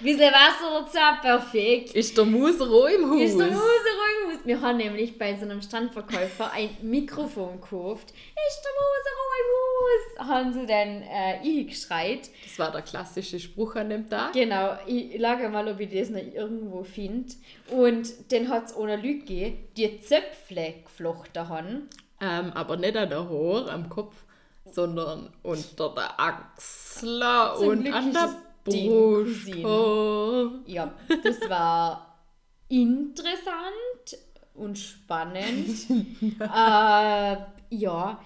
Bisschen 0.00 0.32
Wasser 0.32 0.80
dazu, 0.80 0.98
perfekt. 1.20 1.94
Ist 1.94 2.16
der 2.16 2.24
auch 2.24 2.26
im 2.28 3.10
Haus? 3.10 3.20
Ist 3.20 3.38
der 3.38 3.48
ruhig 3.48 3.56
muss. 3.56 3.62
Wir 4.46 4.60
haben 4.60 4.76
nämlich 4.76 5.18
bei 5.18 5.34
so 5.36 5.44
einem 5.44 5.60
Standverkäufer 5.60 6.52
ein 6.52 6.70
Mikrofon 6.80 7.60
gekauft. 7.60 8.10
Ist 8.10 8.62
der 8.62 8.70
im 9.42 9.50
Haus? 9.56 10.28
Haben 10.28 10.52
sie 10.52 10.66
dann 10.66 11.02
äh, 11.02 11.40
eingeschreit. 11.42 12.30
Das 12.44 12.56
war 12.60 12.70
der 12.70 12.82
klassische 12.82 13.40
Spruch 13.40 13.74
an 13.74 13.90
dem 13.90 14.08
Tag. 14.08 14.34
Genau, 14.34 14.76
ich 14.86 15.18
lage 15.18 15.48
mal, 15.48 15.66
ob 15.66 15.80
ich 15.80 15.90
das 15.90 16.10
noch 16.10 16.20
irgendwo 16.20 16.84
finde. 16.84 17.34
Und 17.70 18.08
dann 18.30 18.48
hat 18.48 18.66
es 18.66 18.76
ohne 18.76 18.94
Lüge 18.94 19.54
die 19.76 20.00
Zöpfle 20.00 20.74
geflochten 20.84 21.48
haben. 21.48 21.90
Ähm, 22.20 22.52
aber 22.52 22.76
nicht 22.76 22.96
an 22.96 23.10
der 23.10 23.28
Haare, 23.28 23.72
am 23.72 23.88
Kopf, 23.88 24.14
sondern 24.64 25.32
unter 25.42 25.92
der 25.92 26.20
Achsel 26.20 27.20
und 27.66 27.82
Glück 27.82 27.94
an 27.94 28.12
der 28.12 28.36
Brust. 28.62 29.56
Oh. 29.64 30.50
Ja, 30.66 30.94
das 31.24 31.40
war 31.50 32.20
interessant 32.68 33.95
und 34.56 34.78
spannend. 34.78 35.68
äh, 36.40 37.36
ja, 37.70 38.20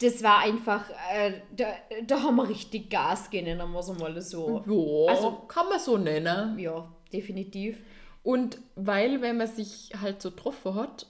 das 0.00 0.22
war 0.22 0.38
einfach, 0.40 0.84
äh, 1.12 1.32
da, 1.56 1.64
da 2.06 2.22
haben 2.22 2.36
wir 2.36 2.48
richtig 2.48 2.90
Gas 2.90 3.30
gegeben, 3.30 3.56
nennen 3.58 3.72
wir 3.72 3.80
es 3.80 3.88
mal 3.98 4.20
so. 4.22 4.62
Ja, 4.66 5.12
Also- 5.14 5.30
kann 5.48 5.68
man 5.68 5.78
so 5.80 5.96
nennen. 5.98 6.58
Ja, 6.58 6.88
definitiv. 7.12 7.78
Und 8.22 8.58
weil, 8.76 9.22
wenn 9.22 9.38
man 9.38 9.46
sich 9.48 9.92
halt 10.00 10.20
so 10.22 10.30
getroffen 10.30 10.74
hat, 10.74 11.06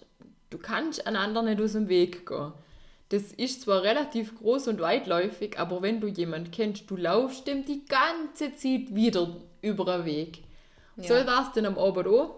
du 0.50 0.58
kannst 0.58 1.06
einander 1.06 1.42
nicht 1.42 1.60
aus 1.60 1.72
dem 1.72 1.88
Weg 1.88 2.26
gehen. 2.26 2.52
Das 3.10 3.32
ist 3.32 3.62
zwar 3.62 3.82
relativ 3.82 4.38
groß 4.38 4.68
und 4.68 4.80
weitläufig, 4.80 5.58
aber 5.58 5.80
wenn 5.82 6.00
du 6.00 6.08
jemanden 6.08 6.50
kennst, 6.50 6.90
du 6.90 6.96
laufst 6.96 7.46
dem 7.46 7.64
die 7.64 7.84
ganze 7.86 8.54
Zeit 8.54 8.94
wieder 8.94 9.36
über 9.62 9.84
den 9.86 10.04
Weg. 10.04 10.42
So 10.98 11.14
Ja. 11.14 11.26
war 11.26 11.42
es 11.46 11.52
dann 11.52 11.64
am 11.66 11.78
Abend 11.78 12.06
auch. 12.06 12.34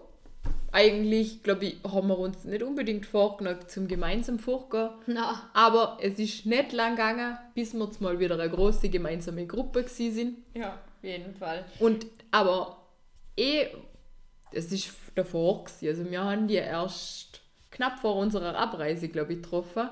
Eigentlich, 0.73 1.43
glaube 1.43 1.65
ich, 1.65 1.77
haben 1.83 2.07
wir 2.07 2.17
uns 2.17 2.45
nicht 2.45 2.63
unbedingt 2.63 3.05
vorgenommen 3.05 3.59
zum 3.67 3.87
gemeinsam 3.87 4.39
vorgehen. 4.39 4.89
Na, 5.05 5.49
Aber 5.53 5.97
es 6.01 6.17
ist 6.17 6.45
nicht 6.45 6.71
lang 6.71 6.91
gegangen, 6.95 7.37
bis 7.53 7.73
wir 7.73 7.83
jetzt 7.85 7.99
mal 7.99 8.19
wieder 8.19 8.39
eine 8.39 8.49
große 8.49 8.89
gemeinsame 8.89 9.45
Gruppe 9.45 9.83
gewesen 9.83 10.13
sind. 10.13 10.37
ja, 10.53 10.69
auf 10.75 11.03
jeden 11.03 11.35
Fall. 11.35 11.65
Und 11.79 12.05
aber 12.31 12.77
eh, 13.35 13.67
es 14.51 14.71
ist 14.71 14.91
davor 15.15 15.65
gewesen. 15.65 15.87
Also 15.87 16.09
wir 16.11 16.23
haben 16.23 16.47
die 16.47 16.55
erst 16.55 17.41
knapp 17.71 17.99
vor 17.99 18.15
unserer 18.15 18.55
Abreise, 18.57 19.09
glaube 19.09 19.33
ich, 19.33 19.41
getroffen. 19.41 19.89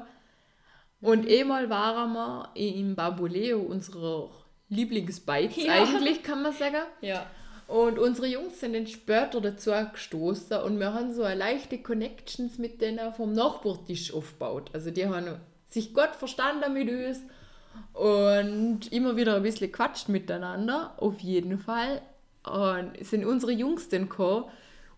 Und 1.02 1.28
einmal 1.30 1.70
waren 1.70 2.14
wir 2.14 2.50
im 2.56 2.96
Bamboleo, 2.96 3.60
unserer 3.60 4.30
Lieblingsbeiz 4.70 5.56
Ja. 5.58 5.74
eigentlich, 5.74 6.24
kann 6.24 6.42
man 6.44 6.54
sagen. 6.54 6.84
Ja. 7.02 7.26
Und 7.70 8.00
unsere 8.00 8.26
Jungs 8.26 8.60
sind 8.60 8.74
dann 8.74 8.88
später 8.88 9.40
dazu 9.42 9.72
gestoßen 9.92 10.58
und 10.62 10.80
wir 10.80 10.92
haben 10.92 11.14
so 11.14 11.22
eine 11.22 11.38
leichte 11.38 11.78
Connections 11.78 12.58
mit 12.58 12.82
denen 12.82 13.14
vom 13.14 13.34
Nachbartisch 13.34 14.12
aufgebaut. 14.12 14.72
Also 14.74 14.90
die 14.90 15.06
haben 15.06 15.36
sich 15.70 15.94
gut 15.94 16.16
verstanden 16.18 16.74
mit 16.74 16.90
uns 16.90 17.20
und 17.94 18.92
immer 18.92 19.16
wieder 19.18 19.36
ein 19.36 19.44
bisschen 19.44 19.72
quatscht 19.72 20.10
miteinander, 20.10 20.96
auf 20.98 21.20
jeden 21.20 21.60
Fall. 21.60 22.02
Und 22.44 22.94
es 23.00 23.12
sind 23.12 23.24
unsere 23.24 23.52
Jungs 23.52 23.88
dann 23.88 24.10
gekommen 24.10 24.46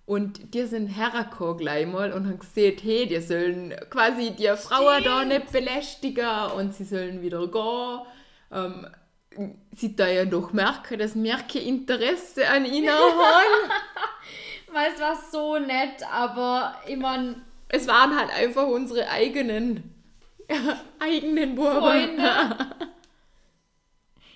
und 0.06 0.54
die 0.54 0.64
sind 0.64 0.88
hergekommen 0.88 1.58
gleich 1.58 1.86
mal 1.86 2.14
und 2.14 2.26
haben 2.26 2.40
gesehen, 2.40 2.78
hey, 2.82 3.06
die 3.06 3.20
sollen 3.20 3.74
quasi 3.90 4.32
die 4.32 4.48
Frauen 4.56 5.04
da 5.04 5.26
nicht 5.26 5.52
belästigen 5.52 6.52
und 6.56 6.74
sie 6.74 6.86
sollen 6.86 7.22
wieder 7.22 7.46
gehen. 7.48 8.00
Ähm, 8.54 8.88
sie 9.76 9.96
da 9.96 10.08
ja 10.08 10.26
doch 10.26 10.52
merken, 10.54 11.00
dass 11.00 11.14
kein 11.14 11.62
Interesse 11.62 12.48
an 12.48 12.66
ihnen 12.66 12.90
haben. 12.92 13.72
Weil 14.72 14.92
es 14.94 15.02
war 15.02 15.16
so 15.16 15.58
nett, 15.58 16.04
aber 16.12 16.76
ich 16.88 16.98
mein, 16.98 17.42
es 17.70 17.88
waren 17.88 18.18
halt 18.18 18.32
einfach 18.32 18.68
unsere 18.68 19.10
eigenen, 19.10 19.96
eigenen 21.00 21.56
Buben. 21.56 21.72
Freunde. 21.72 22.30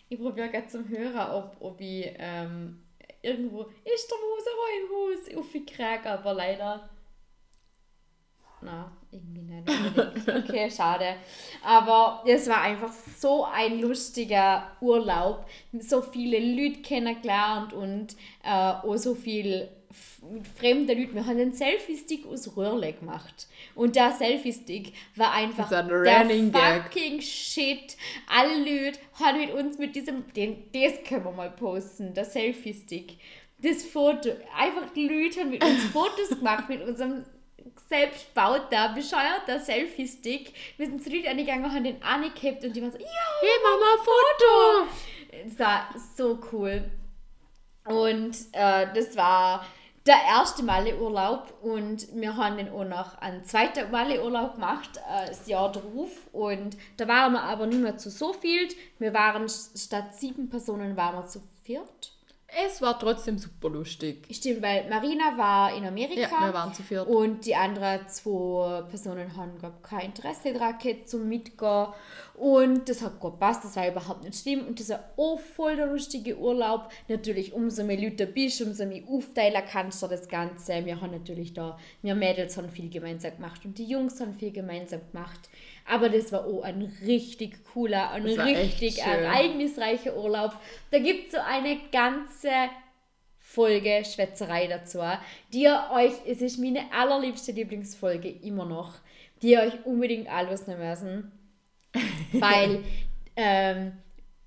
ich 0.10 0.20
probiere 0.20 0.50
gerade 0.50 0.68
zum 0.68 0.88
Hören, 0.90 1.32
ob, 1.32 1.56
ob 1.60 1.82
ich 1.82 2.14
ähm, 2.18 2.82
irgendwo 3.22 3.62
ist 3.84 4.12
der 4.12 4.18
Mose 4.18 4.50
im 4.82 5.38
Haus 5.40 5.46
aufgekriegt, 5.46 6.06
aber 6.06 6.34
leider. 6.34 6.90
Na, 8.66 8.92
irgendwie 9.12 9.42
nicht. 9.42 9.70
unbedingt. 9.70 10.50
Okay, 10.50 10.70
schade. 10.72 11.16
Aber 11.64 12.24
es 12.28 12.50
war 12.50 12.62
einfach 12.62 12.92
so 13.18 13.46
ein 13.46 13.80
lustiger 13.80 14.72
Urlaub. 14.82 15.46
So 15.80 16.02
viele 16.02 16.40
Leute 16.40 16.82
kennengelernt 16.82 17.74
und 17.74 18.16
äh, 18.44 18.50
auch 18.50 18.98
so 18.98 19.16
viel 19.16 19.70
fremde 20.56 20.94
Leute. 20.94 21.14
Wir 21.14 21.26
haben 21.26 21.40
einen 21.40 21.54
Selfie-Stick 21.54 22.26
aus 22.26 22.56
Röhrle 22.58 22.94
gemacht. 22.94 23.48
Und 23.76 23.96
der 23.96 24.12
Selfie-Stick 24.12 24.94
war 25.16 25.34
einfach 25.34 25.72
ein 25.72 25.88
der 25.88 26.22
Running 26.22 26.52
Gag. 26.52 26.84
fucking 26.84 27.22
Shit. 27.22 27.96
Alle 28.28 28.58
Leute 28.58 29.00
haben 29.20 29.40
mit 29.40 29.54
uns 29.54 29.78
mit 29.78 29.96
diesem, 29.96 30.32
den, 30.34 30.64
das 30.74 31.04
können 31.08 31.26
wir 31.26 31.32
mal 31.32 31.52
posten, 31.52 32.14
der 32.14 32.26
Selfie-Stick. 32.26 33.18
Das 33.60 33.84
Foto, 33.84 34.32
einfach 34.58 34.90
die 34.94 35.08
Leute 35.08 35.42
haben 35.42 35.52
mit 35.52 35.64
uns 35.64 35.84
Fotos 35.94 36.30
gemacht, 36.30 36.68
mit 36.68 36.82
unserem 36.82 37.24
selbstbauter, 37.88 38.94
bescheuerter 38.94 39.60
Selfie-Stick. 39.60 40.54
Wir 40.78 40.88
sind 40.88 41.04
zu 41.04 41.10
Leuten 41.10 41.28
angegangen, 41.28 41.72
haben 41.72 41.84
den 41.84 42.02
angehabt 42.04 42.64
und 42.64 42.76
die 42.76 42.82
waren 42.82 42.92
so, 42.92 42.98
ja, 42.98 43.06
Hey 43.42 43.50
Mama, 43.64 44.04
Foto! 44.04 45.46
Es 45.46 45.60
war 45.60 45.88
so 46.16 46.40
cool. 46.52 46.90
Und 47.86 48.36
äh, 48.54 48.88
das 48.94 49.16
war 49.16 49.66
der 50.06 50.22
erste 50.28 50.64
Malle-Urlaub 50.64 51.54
und 51.64 52.08
wir 52.14 52.38
haben 52.38 52.58
dann 52.58 52.70
auch 52.70 52.84
noch 52.84 53.18
einen 53.20 53.44
zweiten 53.44 53.90
Malle-Urlaub 53.90 54.56
gemacht, 54.56 54.98
äh, 54.98 55.28
das 55.28 55.48
Jahr 55.48 55.72
drauf. 55.72 56.12
Und 56.32 56.78
da 56.98 57.08
waren 57.08 57.34
wir 57.34 57.42
aber 57.42 57.66
nicht 57.66 57.82
mehr 57.82 57.98
zu 57.98 58.10
so 58.10 58.34
viel. 58.34 58.68
Wir 59.00 59.14
waren 59.14 59.48
statt 59.50 60.16
sieben 60.16 60.50
Personen 60.50 60.96
waren 60.96 61.16
wir 61.16 61.28
zu 61.28 61.42
viert. 61.64 62.15
Es 62.64 62.82
war 62.82 62.98
trotzdem 62.98 63.38
super 63.38 63.70
lustig. 63.70 64.28
Stimmt, 64.32 64.62
weil 64.62 64.88
Marina 64.90 65.38
war 65.38 65.76
in 65.76 65.86
Amerika. 65.86 66.22
Ja, 66.22 66.48
wir 66.48 66.54
waren 66.54 66.74
zu 66.74 66.84
viert. 66.84 67.08
Und 67.08 67.46
die 67.46 67.56
anderen 67.56 68.08
zwei 68.08 68.84
Personen 68.84 69.36
haben 69.36 69.58
glaub, 69.60 69.84
kein 69.84 70.08
Interesse 70.08 70.54
daran 70.54 70.78
gehabt, 70.78 71.10
zum 71.10 71.28
Mitgehen. 71.28 71.88
Und 72.38 72.90
das 72.90 73.02
hat 73.02 73.20
gut 73.22 73.34
gepasst, 73.34 73.64
das 73.64 73.78
war 73.78 73.88
überhaupt 73.88 74.24
nicht 74.24 74.36
schlimm. 74.36 74.68
Und 74.68 74.80
das 74.80 74.90
war 74.90 75.04
auch 75.16 75.40
voll 75.40 75.78
der 75.78 75.88
lustige 75.88 76.38
Urlaub. 76.38 76.90
Natürlich, 77.08 77.54
umso 77.54 77.84
mehr 77.84 77.98
Leute 77.98 78.28
bist, 78.28 78.62
umso 78.62 78.86
mehr 78.86 79.04
aufteilen 79.08 79.64
kannst 79.72 80.04
du 80.04 80.08
das 80.08 80.28
Ganze. 80.28 80.86
Wir 80.86 81.00
haben 81.00 81.12
natürlich 81.12 81.54
da, 81.54 81.80
wir 82.02 82.14
Mädels 82.14 82.58
haben 82.58 82.70
viel 82.70 82.90
gemeinsam 82.90 83.36
gemacht 83.36 83.64
und 83.64 83.78
die 83.78 83.86
Jungs 83.86 84.20
haben 84.20 84.34
viel 84.34 84.52
gemeinsam 84.52 85.00
gemacht. 85.12 85.50
Aber 85.90 86.10
das 86.10 86.32
war 86.34 86.46
auch 86.46 86.64
ein 86.64 86.92
richtig 87.06 87.64
cooler, 87.74 88.12
ein 88.12 88.26
richtig 88.26 89.02
ereignisreicher 89.02 90.18
Urlaub. 90.18 90.54
Da 90.92 91.00
gibt 91.00 91.28
es 91.28 91.34
so 91.34 91.38
eine 91.40 91.78
ganze 91.92 92.50
Folge 93.38 94.04
Schwätzerei 94.04 94.68
dazu, 94.68 95.00
die 95.54 95.62
ihr 95.62 95.86
euch, 95.94 96.12
es 96.28 96.42
ist 96.42 96.60
meine 96.60 96.92
allerliebste 96.92 97.54
Lieblingsfolge 97.54 98.30
immer 98.30 98.66
noch, 98.66 98.96
die 99.42 99.52
ihr 99.52 99.62
euch 99.62 99.86
unbedingt 99.86 100.28
anhören 100.28 100.80
müssen, 100.80 101.32
weil, 102.34 102.84
ähm, 103.36 103.94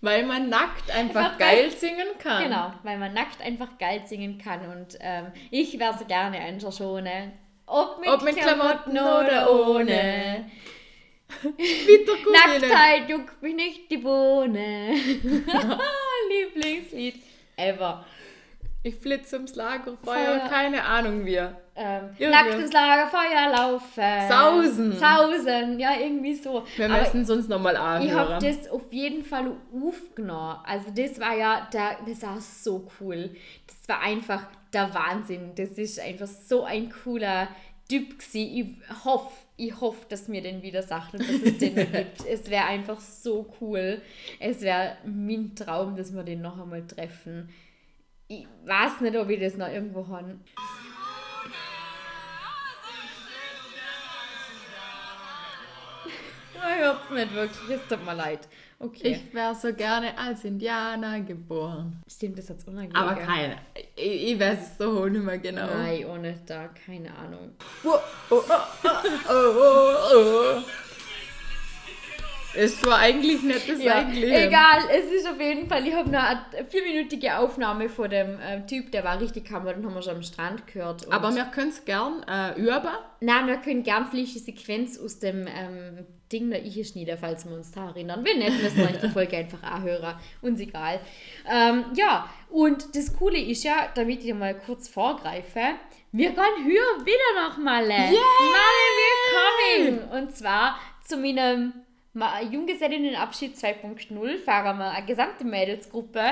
Weil 0.00 0.26
man 0.26 0.50
nackt 0.50 0.90
einfach 0.90 1.24
Einfach 1.24 1.38
geil 1.38 1.70
singen 1.70 2.08
kann. 2.18 2.44
genau, 2.44 2.72
weil 2.82 2.98
man 2.98 3.14
nackt 3.14 3.40
einfach 3.40 3.78
geil 3.78 4.02
singen 4.04 4.36
kann 4.36 4.60
und 4.68 4.98
ähm, 5.00 5.32
ich 5.50 5.78
wäre 5.78 5.96
so 5.98 6.04
gerne 6.04 6.38
ein 6.40 6.60
Schoschone. 6.60 7.32
Ob 7.64 8.00
mit, 8.00 8.10
Ob 8.10 8.22
mit 8.22 8.36
Klamotten, 8.36 8.90
Klamotten 8.92 9.26
oder 9.26 9.50
ohne. 9.50 10.50
Cousine. 11.42 11.64
Nacktheit 12.60 13.08
juckt 13.08 13.42
mich 13.42 13.54
nicht 13.54 13.90
die 13.90 13.96
Bohne. 13.96 14.90
Lieblingslied 16.28 17.22
ever. 17.56 18.04
Ich 18.86 18.96
flitze 18.96 19.36
ums 19.36 19.54
Lagerfeuer, 19.54 19.96
Feuer. 20.14 20.48
keine 20.50 20.84
Ahnung 20.84 21.24
wie. 21.24 21.36
Ähm, 21.36 22.10
nacktes 22.18 22.70
Lagerfeuer 22.70 23.50
laufen. 23.50 24.28
Sausen. 24.28 24.92
Sausen, 24.92 25.80
ja, 25.80 25.98
irgendwie 25.98 26.34
so. 26.34 26.64
Wir 26.76 26.90
müssen 26.90 27.22
es 27.22 27.30
uns 27.30 27.48
nochmal 27.48 27.72
ich 28.04 28.12
habe 28.12 28.34
anhören. 28.34 28.40
das 28.42 28.68
auf 28.68 28.92
jeden 28.92 29.24
Fall 29.24 29.52
aufgenommen. 29.72 30.58
Also 30.66 30.90
das 30.94 31.18
war 31.18 31.34
ja, 31.34 31.66
der, 31.72 31.96
das 32.06 32.22
war 32.22 32.38
so 32.42 32.86
cool. 33.00 33.30
Das 33.66 33.88
war 33.88 34.02
einfach 34.02 34.46
der 34.74 34.92
Wahnsinn. 34.92 35.52
Das 35.56 35.70
ist 35.70 35.98
einfach 35.98 36.26
so 36.26 36.64
ein 36.64 36.92
cooler 37.04 37.48
Typ 37.88 38.18
gewesen. 38.18 38.82
Ich 38.86 39.04
hoffe, 39.06 39.32
ich 39.56 39.80
hoffe, 39.80 40.04
dass 40.10 40.28
mir 40.28 40.42
den 40.42 40.60
wieder 40.60 40.82
sagt 40.82 41.14
und 41.14 41.20
dass 41.20 41.40
es 41.42 41.56
den 41.56 41.74
gibt. 41.74 42.26
Es 42.28 42.50
wäre 42.50 42.66
einfach 42.66 43.00
so 43.00 43.46
cool. 43.62 44.02
Es 44.40 44.60
wäre 44.60 44.98
mein 45.06 45.54
Traum, 45.56 45.96
dass 45.96 46.14
wir 46.14 46.22
den 46.22 46.42
noch 46.42 46.60
einmal 46.60 46.86
treffen. 46.86 47.48
Ich 48.26 48.46
weiß 48.64 49.00
nicht, 49.02 49.16
ob 49.16 49.28
ich 49.28 49.40
das 49.40 49.56
noch 49.56 49.68
irgendwo 49.68 50.06
habe. 50.08 50.38
Ich 56.66 56.80
hör's 56.80 57.10
nicht 57.10 57.34
wirklich, 57.34 57.70
es 57.78 57.88
tut 57.88 58.04
mir 58.06 58.14
leid. 58.14 58.48
Okay. 58.78 59.12
Ich 59.12 59.34
wäre 59.34 59.54
so 59.54 59.72
gerne 59.72 60.16
als 60.18 60.44
Indianer 60.44 61.20
geboren. 61.20 62.02
Stimmt, 62.10 62.38
das 62.38 62.50
hat's 62.50 62.64
unangenehm. 62.64 62.96
Aber 62.96 63.14
keine. 63.14 63.56
Ich, 63.94 64.32
ich 64.32 64.40
weiß 64.40 64.58
es 64.72 64.78
so 64.78 65.06
nicht 65.06 65.24
mehr 65.24 65.38
genau. 65.38 65.66
Nein, 65.66 66.04
ohne 66.06 66.40
da, 66.46 66.68
keine 66.68 67.14
Ahnung. 67.14 67.52
Oh, 67.84 67.98
oh, 68.30 68.42
oh, 68.48 68.60
oh, 68.84 69.30
oh, 69.30 69.94
oh. 70.14 70.62
Es 72.56 72.84
war 72.84 72.98
eigentlich 72.98 73.42
nicht 73.42 73.68
das 73.68 73.82
Ja, 73.82 73.96
eigentliche. 73.96 74.46
egal, 74.46 74.82
es 74.90 75.10
ist 75.12 75.28
auf 75.28 75.40
jeden 75.40 75.68
Fall, 75.68 75.86
ich 75.86 75.94
habe 75.94 76.10
noch 76.10 76.22
eine 76.22 76.64
vierminütige 76.68 77.36
Aufnahme 77.38 77.88
von 77.88 78.08
dem 78.10 78.38
ähm, 78.42 78.66
Typ, 78.66 78.92
der 78.92 79.04
war 79.04 79.20
richtig 79.20 79.50
hammer, 79.50 79.74
den 79.74 79.84
haben 79.84 79.94
wir 79.94 80.02
schon 80.02 80.16
am 80.16 80.22
Strand 80.22 80.66
gehört. 80.66 81.10
Aber 81.12 81.34
wir 81.34 81.44
können 81.46 81.70
es 81.70 81.84
gern 81.84 82.22
äh, 82.28 82.58
üben. 82.58 82.88
Nein, 83.20 83.46
wir 83.46 83.56
können 83.56 83.82
gern 83.82 84.06
vielleicht 84.10 84.34
die 84.34 84.38
Sequenz 84.38 84.98
aus 84.98 85.18
dem 85.18 85.46
ähm, 85.46 86.06
Ding 86.32 86.50
da 86.50 86.56
ich 86.56 86.88
schneiden, 86.88 87.16
falls 87.20 87.44
wir 87.48 87.56
uns 87.56 87.70
da 87.70 87.88
erinnern. 87.88 88.24
Wenn 88.24 88.38
nicht, 88.38 88.62
müssen 88.62 88.78
wir 88.78 88.84
euch 88.86 89.00
die 89.00 89.08
Folge 89.10 89.36
einfach 89.36 89.62
anhören. 89.62 90.16
Uns 90.42 90.60
egal. 90.60 91.00
Ähm, 91.50 91.84
ja, 91.94 92.28
und 92.50 92.96
das 92.96 93.16
Coole 93.16 93.38
ist 93.38 93.62
ja, 93.64 93.88
damit 93.94 94.24
ich 94.24 94.34
mal 94.34 94.54
kurz 94.54 94.88
vorgreife, 94.88 95.60
wir 96.12 96.30
gehen 96.30 96.64
höher 96.64 97.04
wieder 97.04 97.42
nach 97.42 97.58
Malle. 97.58 97.88
Malle, 97.88 98.14
wir 99.00 99.98
coming! 100.08 100.22
Und 100.22 100.36
zwar 100.36 100.78
zu 101.04 101.16
meinem 101.16 101.72
Junggesellinnenabschied 102.50 103.56
2.0 103.56 104.38
fahren 104.38 104.78
wir 104.78 104.90
eine 104.90 105.06
gesamte 105.06 105.44
Mädelsgruppe 105.44 106.22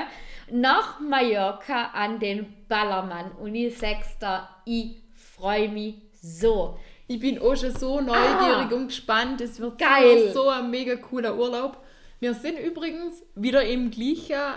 nach 0.51 0.99
Mallorca 0.99 1.87
an 1.93 2.19
den 2.19 2.53
Ballermann. 2.69 3.31
Und 3.33 3.53
ich 3.55 3.77
sag's 3.77 4.15
ich 4.65 5.01
freue 5.15 5.67
mich 5.69 5.95
so. 6.21 6.77
Ich 7.07 7.19
bin 7.19 7.37
auch 7.39 7.55
schon 7.55 7.75
so 7.75 7.99
neugierig 7.99 8.71
Ah. 8.71 8.75
und 8.75 8.87
gespannt. 8.87 9.41
Es 9.41 9.59
wird 9.59 9.77
Geil. 9.77 10.29
so, 10.33 10.43
so 10.43 10.49
ein 10.49 10.69
mega 10.71 10.95
cooler 10.95 11.35
Urlaub. 11.37 11.83
Wir 12.19 12.33
sind 12.33 12.57
übrigens 12.59 13.21
wieder 13.35 13.63
im 13.65 13.91
gleichen 13.91 14.31
ähm, 14.31 14.53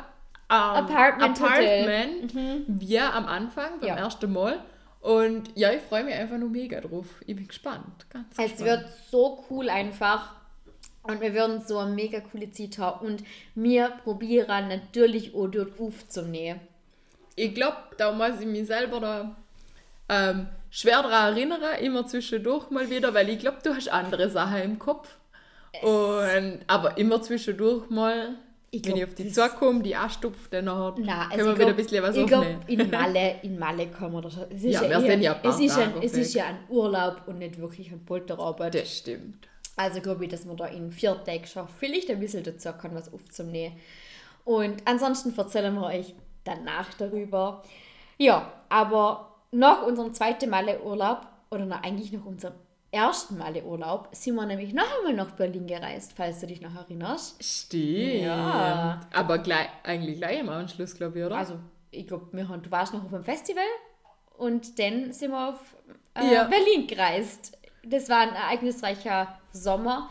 Apartment 0.49 1.41
Apartment 1.43 2.33
wie 2.69 3.01
am 3.01 3.27
Anfang, 3.27 3.81
beim 3.81 3.89
Ja. 3.89 3.97
ersten 3.97 4.33
Mal. 4.33 4.63
Und 5.01 5.51
ja, 5.57 5.73
ich 5.73 5.83
freue 5.83 6.05
mich 6.05 6.15
einfach 6.15 6.39
nur 6.39 6.49
mega 6.51 6.81
drauf. 6.81 7.07
Ich 7.27 7.35
bin 7.35 7.49
gespannt. 7.49 8.07
Ganz 8.11 8.27
Es 8.39 8.53
gespannt. 8.53 8.61
wird 8.61 8.89
so 9.11 9.45
cool 9.51 9.69
einfach. 9.69 10.35
Und 11.09 11.21
wir 11.21 11.33
werden 11.35 11.61
so 11.67 11.79
eine 11.79 11.95
mega 11.95 12.21
coole 12.21 12.51
Zeit 12.51 12.79
haben. 12.79 13.07
Und 13.07 13.25
wir 13.55 13.91
probieren 14.05 14.69
natürlich 14.69 15.35
auch 15.35 15.47
dort 15.49 15.79
aufzunehmen. 15.81 16.61
Ich 17.35 17.55
glaube, 17.55 17.77
da 17.99 18.13
muss 18.13 18.41
ich 18.41 18.47
mich 18.47 18.67
selber 18.67 19.01
da 19.01 19.37
ähm, 20.09 20.47
schwer 20.71 21.03
daran 21.03 21.35
erinnern, 21.37 21.61
immer 21.81 22.07
zwischendurch 22.07 22.71
mal 22.71 22.89
wieder, 22.89 23.13
weil 23.13 23.29
ich 23.29 23.39
glaube, 23.39 23.59
du 23.63 23.75
hast 23.75 23.89
andere 23.89 24.31
Sachen 24.31 24.63
im 24.63 24.79
Kopf. 24.79 25.09
Und, 25.83 26.61
aber 26.67 26.97
immer 26.97 27.21
zwischendurch 27.21 27.91
mal, 27.91 28.37
Ich 28.71 28.83
wenn 28.85 28.95
glaub, 28.95 28.97
ich 28.99 29.05
auf 29.05 29.15
die 29.15 29.25
das- 29.25 29.35
Zeit 29.35 29.57
komme, 29.57 29.83
die 29.83 29.95
anstupft, 29.95 30.51
dann 30.55 30.65
nachher 30.67 30.95
Na, 31.01 31.29
können 31.29 31.45
wir 31.49 31.59
wieder 31.59 31.67
ein 31.69 31.77
bisschen 31.77 32.03
was 32.03 32.17
ich 32.17 32.27
glaub, 32.27 32.41
aufnehmen. 32.41 32.63
in 32.67 32.91
Malle, 32.91 33.35
in 33.43 33.59
Malle 33.59 33.87
kommen 33.89 34.15
wir 34.15 34.23
da 34.23 34.31
schon. 34.31 34.45
Es 34.51 34.63
ist 34.65 34.73
Ja, 34.73 34.81
wir 34.83 34.91
eher- 34.93 35.01
sind 35.03 35.21
ja 35.23 35.33
ein 35.35 35.51
es 35.51 35.61
ist, 35.61 35.79
ein, 35.79 35.93
es 36.03 36.13
ist 36.15 36.35
ja 36.35 36.45
ein 36.47 36.59
Urlaub 36.71 37.23
und 37.27 37.39
nicht 37.39 37.59
wirklich 37.61 37.91
ein 37.93 38.03
Polterarbeit. 38.05 38.75
Das 38.75 38.97
stimmt. 38.97 39.47
Also 39.77 40.01
glaube 40.01 40.25
ich, 40.25 40.31
dass 40.31 40.45
man 40.47 40.57
da 40.57 40.67
in 40.67 40.91
vier 40.91 41.23
Tagen 41.23 41.47
schafft. 41.47 41.75
Vielleicht 41.79 42.11
ein 42.11 42.21
bisschen 42.21 42.43
dazu 42.43 42.73
kann, 42.73 42.95
was 42.95 43.13
aufzunehmen. 43.13 43.77
Und 44.45 44.83
ansonsten 44.87 45.37
erzählen 45.37 45.75
wir 45.75 45.87
euch 45.87 46.15
danach 46.45 46.95
darüber. 46.95 47.63
Ja, 48.17 48.53
aber 48.69 49.35
nach 49.51 49.83
unserem 49.83 50.15
zweiten 50.15 50.49
Male 50.49 50.81
Urlaub, 50.83 51.27
oder 51.51 51.67
na, 51.67 51.81
eigentlich 51.83 52.13
nach 52.13 52.25
unserem 52.25 52.55
ersten 52.91 53.37
Male 53.37 53.63
Urlaub, 53.65 54.09
sind 54.13 54.35
wir 54.37 54.47
nämlich 54.47 54.73
noch 54.73 54.87
einmal 54.99 55.15
nach 55.15 55.33
Berlin 55.33 55.67
gereist, 55.67 56.15
falls 56.17 56.41
du 56.41 56.47
dich 56.47 56.61
noch 56.61 56.75
erinnerst. 56.75 57.43
Stimmt. 57.45 58.23
Ja. 58.23 59.01
Aber 59.13 59.39
gleich, 59.39 59.69
eigentlich 59.83 60.19
gleich 60.19 60.41
im 60.41 60.49
Anschluss, 60.49 60.95
glaube 60.95 61.19
ich, 61.19 61.25
oder? 61.25 61.37
Also, 61.37 61.59
ich 61.91 62.07
glaube, 62.07 62.29
wir 62.33 62.45
du 62.45 62.71
warst 62.71 62.95
noch 62.95 63.05
auf 63.05 63.13
einem 63.13 63.25
Festival 63.25 63.65
und 64.39 64.79
dann 64.79 65.13
sind 65.13 65.31
wir 65.31 65.51
auf 65.51 65.75
äh, 66.15 66.35
Ja. 66.35 66.45
Berlin 66.45 66.87
gereist. 66.87 67.56
Das 67.89 68.09
war 68.09 68.21
ein 68.21 68.35
ereignisreicher 68.35 69.39
Sommer. 69.53 70.11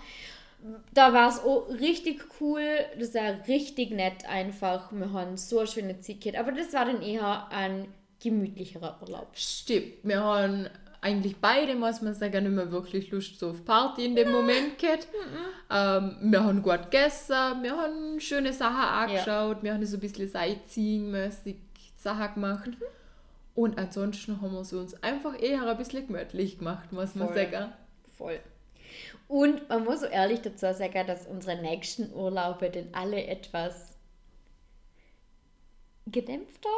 Da 0.93 1.13
war 1.13 1.29
es 1.29 1.39
auch 1.39 1.69
richtig 1.69 2.25
cool. 2.39 2.63
Das 2.99 3.13
war 3.13 3.47
richtig 3.47 3.91
nett 3.91 4.27
einfach. 4.27 4.91
Wir 4.91 5.11
haben 5.11 5.37
so 5.37 5.59
eine 5.59 5.67
schöne 5.67 5.99
Zeit 6.01 6.21
gehabt. 6.21 6.39
Aber 6.39 6.51
das 6.51 6.73
war 6.73 6.85
dann 6.85 7.01
eher 7.01 7.47
ein 7.51 7.87
gemütlicherer 8.19 8.97
Urlaub. 9.01 9.27
Stimmt. 9.33 9.93
Wir 10.03 10.23
haben 10.23 10.67
eigentlich 11.01 11.37
beide, 11.37 11.75
muss 11.75 12.01
man 12.01 12.15
sagen, 12.15 12.45
nicht 12.45 12.55
mehr 12.55 12.71
wirklich 12.71 13.11
Lust 13.11 13.39
so 13.39 13.51
auf 13.51 13.63
Party 13.63 14.05
in 14.05 14.15
dem 14.15 14.31
Moment 14.31 14.79
gehabt. 14.79 15.07
Ähm, 15.69 16.17
wir 16.31 16.43
haben 16.43 16.63
gut 16.63 16.89
gegessen, 16.89 17.61
wir 17.61 17.77
haben 17.77 18.19
schöne 18.19 18.51
Sachen 18.51 18.75
angeschaut, 18.75 19.61
wir 19.61 19.75
haben 19.75 19.85
so 19.85 19.97
ein 19.97 19.99
bisschen 19.99 20.27
Sightseeing-mäßig 20.27 21.57
Sachen 21.95 22.33
gemacht. 22.33 22.67
Mhm. 22.67 22.85
Und 23.55 23.77
ansonsten 23.79 24.41
haben 24.41 24.51
wir 24.53 24.61
es 24.61 24.73
uns 24.73 25.01
einfach 25.01 25.41
eher 25.41 25.65
ein 25.65 25.77
bisschen 25.77 26.07
gemütlich 26.07 26.59
gemacht, 26.59 26.91
muss 26.91 27.15
man 27.15 27.33
sagen. 27.33 27.71
Voll. 28.17 28.39
Und 29.27 29.67
man 29.69 29.83
muss 29.85 30.01
so 30.01 30.05
ehrlich 30.05 30.41
dazu 30.41 30.67
sagen, 30.73 31.07
dass 31.07 31.25
unsere 31.25 31.59
nächsten 31.61 32.13
Urlaube 32.13 32.69
denn 32.69 32.93
alle 32.93 33.25
etwas 33.25 33.97
gedämpfter, 36.07 36.69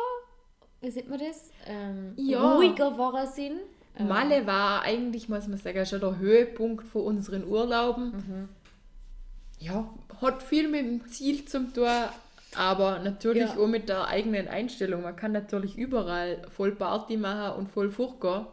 wie 0.81 0.91
sieht 0.91 1.09
man 1.09 1.19
das? 1.19 1.49
Ähm, 1.65 2.13
Ja. 2.15 2.55
Ruhiger 2.55 2.91
geworden 2.91 3.27
sind. 3.27 3.59
Ähm, 3.97 4.07
Malle 4.07 4.45
war 4.45 4.83
eigentlich, 4.83 5.27
muss 5.27 5.47
man 5.47 5.57
sagen, 5.57 5.85
schon 5.85 5.99
der 5.99 6.17
Höhepunkt 6.19 6.87
von 6.87 7.01
unseren 7.01 7.45
Urlauben. 7.45 8.11
Mhm. 8.11 8.49
Ja, 9.59 9.89
hat 10.21 10.43
viel 10.43 10.67
mit 10.67 10.85
dem 10.85 11.07
Ziel 11.07 11.45
zum 11.45 11.73
tun, 11.73 11.87
Aber 12.57 12.99
natürlich 12.99 13.49
Ja. 13.53 13.57
auch 13.57 13.67
mit 13.67 13.87
der 13.87 14.07
eigenen 14.07 14.47
Einstellung. 14.47 15.03
Man 15.03 15.15
kann 15.15 15.31
natürlich 15.31 15.77
überall 15.77 16.41
voll 16.49 16.71
Party 16.75 17.15
machen 17.17 17.57
und 17.59 17.71
voll 17.71 17.91
furchtgehen. 17.91 18.47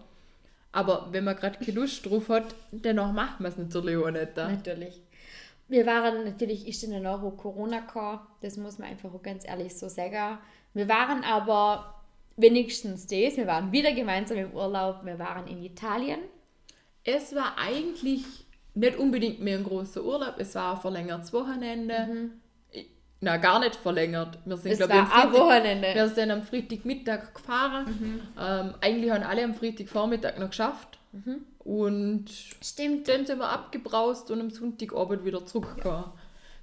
Aber 0.72 1.08
wenn 1.12 1.24
man 1.24 1.36
gerade 1.36 1.58
keine 1.64 1.78
Lust 1.78 2.04
drauf 2.04 2.28
hat, 2.28 2.54
dennoch 2.72 3.12
macht 3.12 3.40
man 3.40 3.50
es 3.52 3.56
natürlich 3.58 3.96
auch 3.96 4.10
nicht. 4.10 4.32
Da. 4.34 4.48
Natürlich. 4.50 5.00
Wir 5.68 5.86
waren 5.86 6.24
natürlich, 6.24 6.68
ist 6.68 6.84
in 6.84 6.90
der 6.90 7.10
Euro 7.10 7.30
Corona 7.30 7.80
kam, 7.80 8.20
das 8.42 8.56
muss 8.58 8.78
man 8.78 8.88
einfach 8.90 9.12
auch 9.14 9.22
ganz 9.22 9.46
ehrlich 9.48 9.74
so 9.74 9.88
sagen. 9.88 10.38
Wir 10.74 10.88
waren 10.88 11.24
aber 11.24 11.94
wenigstens 12.36 13.06
das, 13.06 13.36
wir 13.36 13.46
waren 13.46 13.72
wieder 13.72 13.92
gemeinsam 13.92 14.36
im 14.36 14.50
Urlaub, 14.52 15.04
wir 15.04 15.18
waren 15.18 15.46
in 15.46 15.62
Italien. 15.62 16.18
Es 17.04 17.34
war 17.34 17.56
eigentlich 17.56 18.24
nicht 18.74 18.98
unbedingt 18.98 19.40
mehr 19.40 19.58
ein 19.58 19.64
großer 19.64 20.02
Urlaub, 20.04 20.34
es 20.38 20.54
war 20.56 20.74
ein 20.74 20.80
verlängertes 20.80 21.32
Wochenende. 21.32 21.94
Ich- 21.94 22.43
Na, 23.20 23.36
gar 23.38 23.58
nicht 23.60 23.76
verlängert. 23.76 24.38
Wir 24.44 24.56
sind. 24.56 24.72
Es 24.72 24.78
glaub 24.78 24.90
war 24.90 25.12
am 25.24 25.32
Wochenende. 25.32 25.94
Wir 25.94 26.08
sind 26.08 26.30
am 26.30 26.42
Freitagmittag 26.42 27.32
gefahren. 27.34 27.86
Mhm. 27.86 28.20
Ähm, 28.38 28.74
eigentlich 28.80 29.10
haben 29.10 29.22
alle 29.24 29.44
am 29.44 29.54
Freitagvormittag 29.54 30.38
noch 30.38 30.50
geschafft. 30.50 30.98
Mhm. 31.12 31.44
Und 31.60 32.26
Stimmt. 32.62 33.08
dann 33.08 33.24
sind 33.24 33.38
wir 33.38 33.48
abgebraust 33.48 34.30
und 34.30 34.40
am 34.40 34.50
Sonntagabend 34.50 35.24
wieder 35.24 35.46
zurückgekommen. 35.46 36.04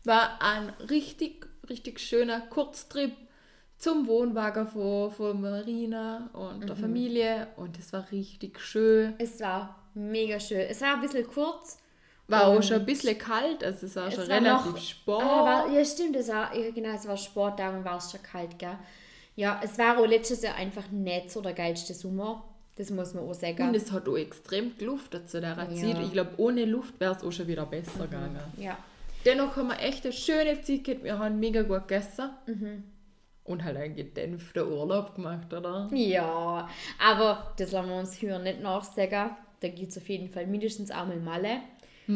War 0.04 0.40
ein 0.42 0.70
richtig, 0.90 1.48
richtig 1.70 2.00
schöner 2.00 2.42
Kurztrip 2.42 3.14
zum 3.78 4.06
Wohnwagen 4.08 4.68
von, 4.68 5.10
von 5.12 5.42
Marina 5.42 6.30
und 6.34 6.60
Mhm. 6.60 6.68
der 6.68 6.76
Familie. 6.76 7.48
Und 7.56 7.80
es 7.80 7.92
war 7.94 8.06
richtig 8.12 8.60
schön. 8.60 9.16
Es 9.18 9.40
war 9.40 9.78
mega 9.96 10.40
schön. 10.40 10.62
Es 10.70 10.82
war 10.82 10.94
ein 10.96 11.02
bisschen 11.02 11.26
kurz. 11.26 11.80
War 12.32 12.48
auch 12.48 12.64
schon 12.64 12.78
ein 12.78 12.86
bisschen 12.86 13.18
kalt, 13.18 13.64
also 13.64 13.86
es 13.86 13.96
war 13.96 14.08
Es 14.08 14.16
schon 14.16 14.28
war 14.30 14.36
relativ 14.38 14.72
noch- 14.72 14.78
spät. 14.78 15.16
Ah, 15.20 15.44
war, 15.46 15.70
ja, 15.72 15.86
stimmt, 15.86 16.16
es 16.16 16.28
war, 16.30 16.56
ja, 16.56 16.72
genau, 16.72 16.90
es 16.90 17.08
war 17.08 17.18
Sporttag 17.18 17.74
und 17.76 17.86
war 17.86 17.98
es 17.98 18.10
schon 18.12 18.22
kalt, 18.24 18.58
gell? 18.58 18.78
Ja, 19.36 19.60
es 19.64 19.78
war 19.78 19.98
auch 20.00 20.06
letztes 20.06 20.42
Jahr 20.42 20.56
einfach 20.56 20.90
nicht 20.92 21.32
so 21.32 21.42
der 21.42 21.54
geilste 21.54 21.94
Sommer. 21.94 22.44
Das 22.78 22.90
muss 22.90 23.14
man 23.14 23.28
auch 23.30 23.34
sagen. 23.34 23.68
Und 23.70 23.76
es 23.76 23.92
hat 23.92 24.08
auch 24.08 24.16
extrem 24.18 24.76
geluftet 24.78 25.30
zu 25.30 25.40
der 25.42 25.52
Ja. 25.58 25.66
Mhm. 25.66 25.76
Zeit. 25.76 26.04
Ich 26.04 26.12
glaube, 26.14 26.32
ohne 26.38 26.66
Luft 26.66 27.00
wäre 27.00 27.14
es 27.16 27.24
auch 27.24 27.32
schon 27.32 27.48
wieder 27.48 27.66
besser 27.66 28.06
gegangen. 28.08 28.40
ja. 28.58 28.78
Dennoch 29.24 29.56
haben 29.56 29.68
wir 29.68 29.80
echt 29.80 30.04
eine 30.04 30.14
schöne 30.14 30.62
Zeit 30.64 30.84
gehabt. 30.84 31.04
Wir 31.04 31.20
haben 31.20 31.40
mega 31.40 31.62
gut 31.62 31.88
gegessen. 31.88 32.32
Mhm. 32.48 32.84
Und 33.44 33.64
halt 33.64 33.78
einen 33.78 33.96
gedämpften 33.96 34.68
Urlaub 34.72 35.14
gemacht, 35.16 35.54
oder? 35.54 35.90
Ja, 35.94 36.68
aber 37.00 37.54
das 37.58 37.72
lassen 37.72 37.90
wir 37.90 37.96
uns 37.98 38.14
hier 38.14 38.40
nicht 38.40 38.62
nachsagen. 38.62 39.32
Da 39.60 39.68
gibt 39.68 39.92
es 39.92 39.98
auf 39.98 40.10
jeden 40.10 40.30
Fall 40.30 40.48
mindestens 40.48 40.90
einmal 40.92 41.18
Malle. 41.20 41.58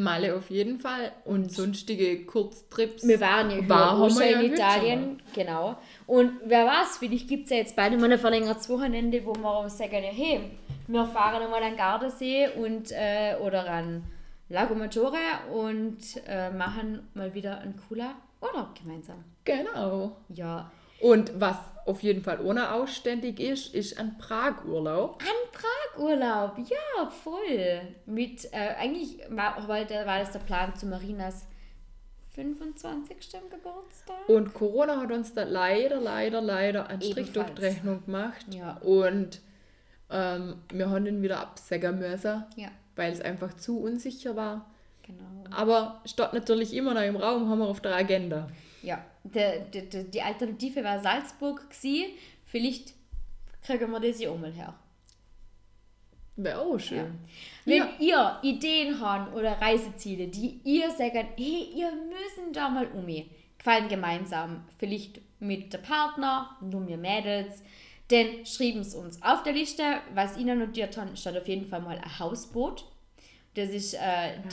Malle 0.03 0.36
auf 0.36 0.49
jeden 0.49 0.79
Fall. 0.79 1.12
Und 1.25 1.51
sonstige 1.51 2.25
Kurztrips. 2.25 3.08
Wir 3.08 3.19
waren 3.19 3.51
ja 3.51 3.69
War 3.69 3.99
wir 3.99 4.39
in 4.39 4.53
Italien, 4.53 5.21
genau. 5.34 5.77
Und 6.08 6.31
wer 6.45 6.65
weiß, 6.65 6.97
vielleicht 6.99 7.27
gibt 7.27 7.45
es 7.45 7.51
ja 7.51 7.58
jetzt 7.58 7.75
beide 7.75 7.97
mal 7.97 8.12
ein 8.12 8.19
verlängertes 8.19 8.69
Wochenende, 8.69 9.25
wo 9.25 9.34
wir 9.36 9.69
sagen, 9.69 10.03
ja, 10.03 10.12
hey, 10.12 10.51
wir 10.88 11.05
fahren 11.05 11.41
einmal 11.41 11.63
an 11.63 11.75
Gardasee 11.75 12.49
und, 12.49 12.91
äh, 12.91 13.36
oder 13.41 13.69
an 13.69 14.03
Lago 14.49 14.75
Maggiore 14.75 15.17
und 15.51 15.97
äh, 16.27 16.51
machen 16.51 17.08
mal 17.13 17.34
wieder 17.34 17.60
einen 17.60 17.75
cooler 17.88 18.15
Urlaub 18.41 18.75
gemeinsam. 18.79 19.23
Genau. 19.43 20.17
Ja, 20.29 20.71
Und 21.06 21.39
was 21.39 21.58
auf 21.86 22.02
jeden 22.02 22.24
Fall 22.24 22.41
ohne 22.41 22.72
ausständig 22.72 23.39
ist, 23.39 23.76
ist 23.76 24.00
ein 24.00 24.18
Prag-Urlaub. 24.18 25.22
An 25.22 25.52
Prag-Urlaub, 25.52 26.58
ja, 26.68 27.10
voll. 27.12 27.82
Mit, 28.08 28.46
äh, 28.52 28.74
eigentlich 28.80 29.20
war, 29.30 29.68
war, 29.68 29.86
da 29.86 30.04
war 30.08 30.18
das 30.18 30.32
der 30.32 30.39
Plan 30.39 30.76
zu 30.76 30.88
Marinas 30.88 31.46
25. 32.34 33.18
Geburtstag. 33.52 34.28
Und 34.28 34.56
Corona 34.56 35.00
hat 35.00 35.12
uns 35.12 35.32
da 35.36 35.44
leider, 35.44 36.02
leider, 36.02 36.41
leider 36.41 36.88
einen 36.88 37.04
Strich 37.04 37.32
durch 37.34 37.52
die 37.52 37.62
Rechnung 37.62 38.04
gemacht. 38.04 38.44
Ja. 38.50 38.78
Und 38.78 39.41
ähm, 40.10 40.56
wir 40.74 40.89
haben 40.89 41.06
ihn 41.06 41.22
wieder 41.22 41.39
absägen 41.39 42.00
müssen, 42.00 42.46
Ja, 42.56 42.70
weil 42.96 43.13
es 43.13 43.22
einfach 43.22 43.56
zu 43.58 43.80
unsicher 43.80 44.36
war. 44.36 44.65
genau. 45.04 45.24
Aber 45.56 46.02
statt 46.06 46.34
natürlich 46.34 46.74
immer 46.74 46.96
noch 46.96 47.04
im 47.04 47.15
Raum, 47.15 47.48
haben 47.48 47.60
wir 47.60 47.68
auf 47.68 47.80
der 47.80 47.96
Agenda. 47.96 48.48
Ja, 48.86 49.04
der, 49.24 49.60
der, 49.62 49.82
der, 49.84 50.04
die 50.04 50.21
Alternative 50.21 50.84
war 50.84 51.00
Salzburg 51.00 51.69
gewesen. 51.69 52.12
Vielleicht 52.45 52.93
kriegen 53.63 53.91
wir 53.91 54.00
das 54.00 54.19
ja 54.19 54.30
auch 54.30 54.38
mal 54.38 54.52
her. 54.54 54.74
Wäre 56.38 56.60
auch 56.62 56.78
schön. 56.78 57.17
Wenn 57.63 57.78
Ja. 57.78 57.89
ihr 58.00 58.39
Ideen 58.43 59.00
habt 59.00 59.34
oder 59.34 59.54
Reiseziele, 59.62 60.28
die 60.28 60.60
ihr 60.65 60.89
sagt, 60.91 61.15
hey, 61.38 61.69
ihr 61.76 61.91
müssen 61.91 62.52
da 62.54 62.69
mal 62.69 62.88
um, 62.88 63.08
gefallen 63.58 63.88
gemeinsam, 63.88 64.65
vielleicht 64.78 65.21
mit 65.39 65.71
der 65.71 65.78
Partner, 65.80 66.58
nur 66.62 66.82
mir 66.82 66.98
Mädels, 66.98 67.63
dann 68.10 68.45
schreiben 68.45 68.82
es 68.82 68.93
uns 68.93 69.21
auf 69.24 69.43
der 69.43 69.54
Liste. 69.54 69.84
Was 70.13 70.38
ihnen 70.38 70.60
notiert 70.60 70.98
haben, 70.98 71.15
steht 71.15 71.38
auf 71.38 71.48
jeden 71.48 71.67
Fall 71.67 71.82
mal 71.82 71.98
ein 71.98 72.19
Hausboot. 72.19 72.86
Das 73.56 73.70
ist 73.70 73.94
äh, 73.96 73.98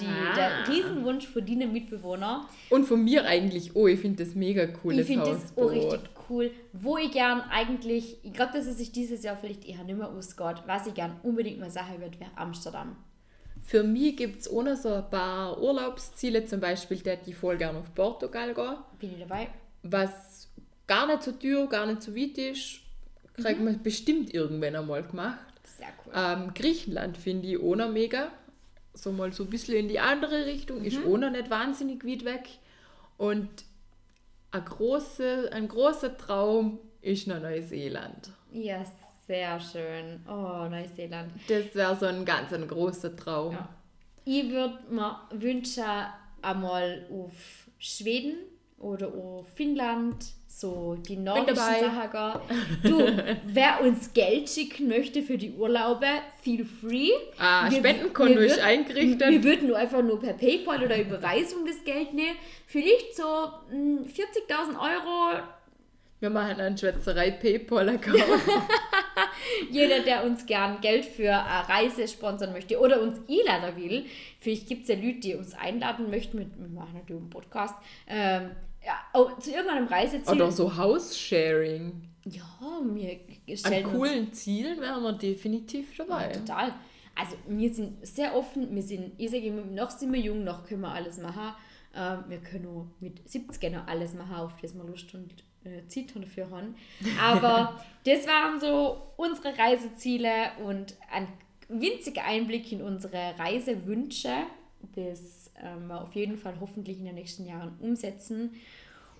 die, 0.00 0.06
Ah. 0.06 0.34
der 0.34 0.68
Riesenwunsch 0.68 1.26
für 1.26 1.42
die 1.42 1.56
Mitbewohner. 1.56 2.48
Und 2.70 2.84
von 2.84 3.02
mir 3.04 3.24
eigentlich, 3.26 3.74
oh, 3.76 3.86
ich 3.88 4.00
finde 4.00 4.24
das 4.24 4.34
mega 4.34 4.66
cool, 4.82 4.92
Ich 4.94 4.98
das 5.00 5.06
finde 5.08 5.24
das 5.30 5.56
auch 5.56 5.70
richtig 5.70 6.00
cool. 6.30 6.50
Wo 6.72 6.96
ich 6.96 7.10
gern 7.10 7.40
eigentlich, 7.50 8.16
ich 8.24 8.32
glaube, 8.32 8.52
dass 8.54 8.66
es 8.66 8.78
sich 8.78 8.92
dieses 8.92 9.22
Jahr 9.24 9.36
vielleicht 9.36 9.64
eher 9.66 9.82
nicht 9.84 9.98
mehr 9.98 10.08
ausgeht, 10.08 10.62
was 10.66 10.86
ich 10.86 10.94
gern 10.94 11.16
unbedingt 11.22 11.58
mal 11.60 11.70
sagen 11.70 12.00
würde, 12.00 12.18
wäre 12.20 12.30
Amsterdam. 12.36 12.96
Für 13.64 13.82
mich 13.82 14.16
gibt 14.16 14.40
es 14.40 14.50
ohne 14.50 14.76
so 14.76 14.92
ein 14.94 15.08
paar 15.10 15.60
Urlaubsziele, 15.60 16.44
zum 16.46 16.60
Beispiel, 16.60 16.98
der 16.98 17.16
die 17.16 17.32
voll 17.32 17.56
gerne 17.58 17.78
auf 17.78 17.94
Portugal 17.94 18.54
gehen. 18.54 18.76
Bin 18.98 19.12
ich 19.14 19.20
dabei? 19.20 19.48
was 19.84 20.48
gar 20.86 21.08
nicht 21.08 21.22
so 21.24 21.32
teuer, 21.32 21.68
gar 21.68 21.86
nicht 21.86 22.02
so 22.02 22.14
weit 22.14 22.38
ist, 22.38 22.80
kriegt 23.34 23.58
Mhm. 23.58 23.64
man 23.64 23.82
bestimmt 23.82 24.32
irgendwann 24.32 24.76
einmal 24.76 25.02
gemacht. 25.02 25.38
Sehr 25.78 25.88
cool. 26.06 26.12
Ähm, 26.14 26.54
Griechenland 26.54 27.16
finde 27.16 27.48
ich 27.48 27.58
auch 27.60 27.74
noch 27.74 27.90
mega. 27.90 28.30
So 28.94 29.12
mal 29.12 29.32
so 29.32 29.44
ein 29.44 29.50
bisschen 29.50 29.76
in 29.76 29.88
die 29.88 30.00
andere 30.00 30.46
Richtung, 30.46 30.84
ist 30.84 30.98
auch 30.98 31.16
noch 31.16 31.30
nicht 31.30 31.50
wahnsinnig 31.50 32.04
weit 32.04 32.24
weg. 32.24 32.48
Und 33.16 33.48
ein, 34.50 34.64
große, 34.64 35.50
ein 35.52 35.68
großer 35.68 36.16
Traum 36.18 36.78
ist 37.00 37.26
noch 37.26 37.40
Neuseeland. 37.40 38.30
Ja, 38.52 38.84
sehr 39.26 39.58
schön. 39.60 40.20
Oh, 40.28 40.68
Neuseeland. 40.68 41.32
Das 41.48 41.74
wäre 41.74 41.96
so 41.96 42.06
ein 42.06 42.24
ganz 42.24 42.52
ein 42.52 42.68
großer 42.68 43.16
Traum. 43.16 43.54
Ja. 43.54 43.68
Ich 44.24 44.50
würde 44.50 44.78
mir 44.90 45.20
wünschen, 45.30 45.84
einmal 46.42 47.06
auf 47.10 47.32
Schweden 47.78 48.36
oder 48.82 49.08
auf 49.08 49.46
Finnland, 49.54 50.16
so 50.46 50.96
die 51.08 51.16
nordischen. 51.16 51.56
Sachen 51.56 52.10
gehen. 52.10 52.90
Du, 52.90 53.36
wer 53.46 53.80
uns 53.82 54.12
Geld 54.12 54.50
schicken 54.50 54.88
möchte 54.88 55.22
für 55.22 55.38
die 55.38 55.52
Urlaube, 55.52 56.06
feel 56.42 56.64
free. 56.64 57.10
Ah, 57.38 57.70
Wir- 57.70 57.78
Spendenkonto 57.78 58.34
wir 58.40 58.46
ist 58.46 58.58
eingerichtet. 58.60 59.30
Wir 59.30 59.42
würden 59.44 59.68
nur 59.68 59.78
einfach 59.78 60.02
nur 60.02 60.20
per 60.20 60.34
Paypal 60.34 60.82
oder 60.84 61.00
Überweisung 61.00 61.64
das 61.64 61.82
Geld 61.84 62.12
nehmen. 62.12 62.36
Vielleicht 62.66 63.16
so 63.16 63.22
mm, 63.70 64.00
40.000 64.04 64.78
Euro 64.78 65.42
Wir 66.20 66.30
machen 66.30 66.60
einen 66.60 66.76
Schwätzerei 66.76 67.30
PayPal-Account. 67.30 68.18
Jeder, 69.70 70.00
der 70.00 70.24
uns 70.24 70.46
gern 70.46 70.80
Geld 70.80 71.04
für 71.04 71.32
eine 71.32 71.68
Reise 71.68 72.06
sponsern 72.08 72.52
möchte 72.52 72.78
oder 72.78 73.00
uns 73.00 73.18
einladen 73.28 73.76
will, 73.76 74.06
vielleicht 74.40 74.68
gibt 74.68 74.82
es 74.82 74.88
ja 74.88 74.94
Leute, 74.96 75.20
die 75.20 75.34
uns 75.34 75.54
einladen 75.54 76.10
möchten, 76.10 76.38
wir 76.38 76.68
machen 76.68 76.94
natürlich 76.94 77.22
einen 77.22 77.30
Podcast, 77.30 77.74
ähm, 78.08 78.50
ja, 78.84 78.98
oh, 79.14 79.30
zu 79.38 79.50
irgendeinem 79.50 79.86
Reiseziel. 79.86 80.34
Oder 80.34 80.50
so 80.50 80.76
House-Sharing. 80.76 82.08
Ja, 82.24 82.80
wir 82.84 83.12
An 83.12 83.56
stellen 83.56 83.86
uns 83.86 83.94
coolen 83.94 84.32
Zielen 84.32 84.80
wären 84.80 85.02
wir 85.02 85.12
definitiv 85.12 85.96
dabei. 85.96 86.28
Ja, 86.28 86.38
total. 86.38 86.74
Also 87.14 87.36
wir 87.46 87.72
sind 87.72 88.06
sehr 88.06 88.34
offen, 88.34 88.74
wir 88.74 88.82
sind, 88.82 89.12
ich 89.18 89.30
sage 89.30 89.44
immer, 89.46 89.62
noch 89.62 89.90
sind 89.90 90.12
wir 90.12 90.20
jung, 90.20 90.44
noch 90.44 90.64
können 90.64 90.80
wir 90.80 90.92
alles 90.92 91.18
machen. 91.18 91.54
Ähm, 91.94 92.24
wir 92.28 92.38
können 92.38 92.66
auch 92.66 92.86
mit 93.00 93.28
70 93.28 93.72
noch 93.72 93.86
alles 93.86 94.14
machen, 94.14 94.34
auf 94.34 94.52
das 94.62 94.74
wir 94.74 94.84
Lust 94.84 95.12
und 95.14 95.32
äh, 95.64 95.86
Zeit 95.88 96.14
dafür 96.14 96.48
haben. 96.50 96.74
Aber 97.20 97.84
das 98.04 98.26
waren 98.26 98.60
so 98.60 99.02
unsere 99.16 99.56
Reiseziele 99.58 100.52
und 100.64 100.96
ein 101.10 101.28
winziger 101.68 102.24
Einblick 102.24 102.72
in 102.72 102.82
unsere 102.82 103.34
Reisewünsche, 103.38 104.32
das 104.94 105.41
ähm, 105.62 105.86
wir 105.88 106.00
auf 106.02 106.12
jeden 106.14 106.36
Fall 106.36 106.54
hoffentlich 106.60 106.98
in 106.98 107.04
den 107.06 107.14
nächsten 107.14 107.46
Jahren 107.46 107.76
umsetzen. 107.80 108.54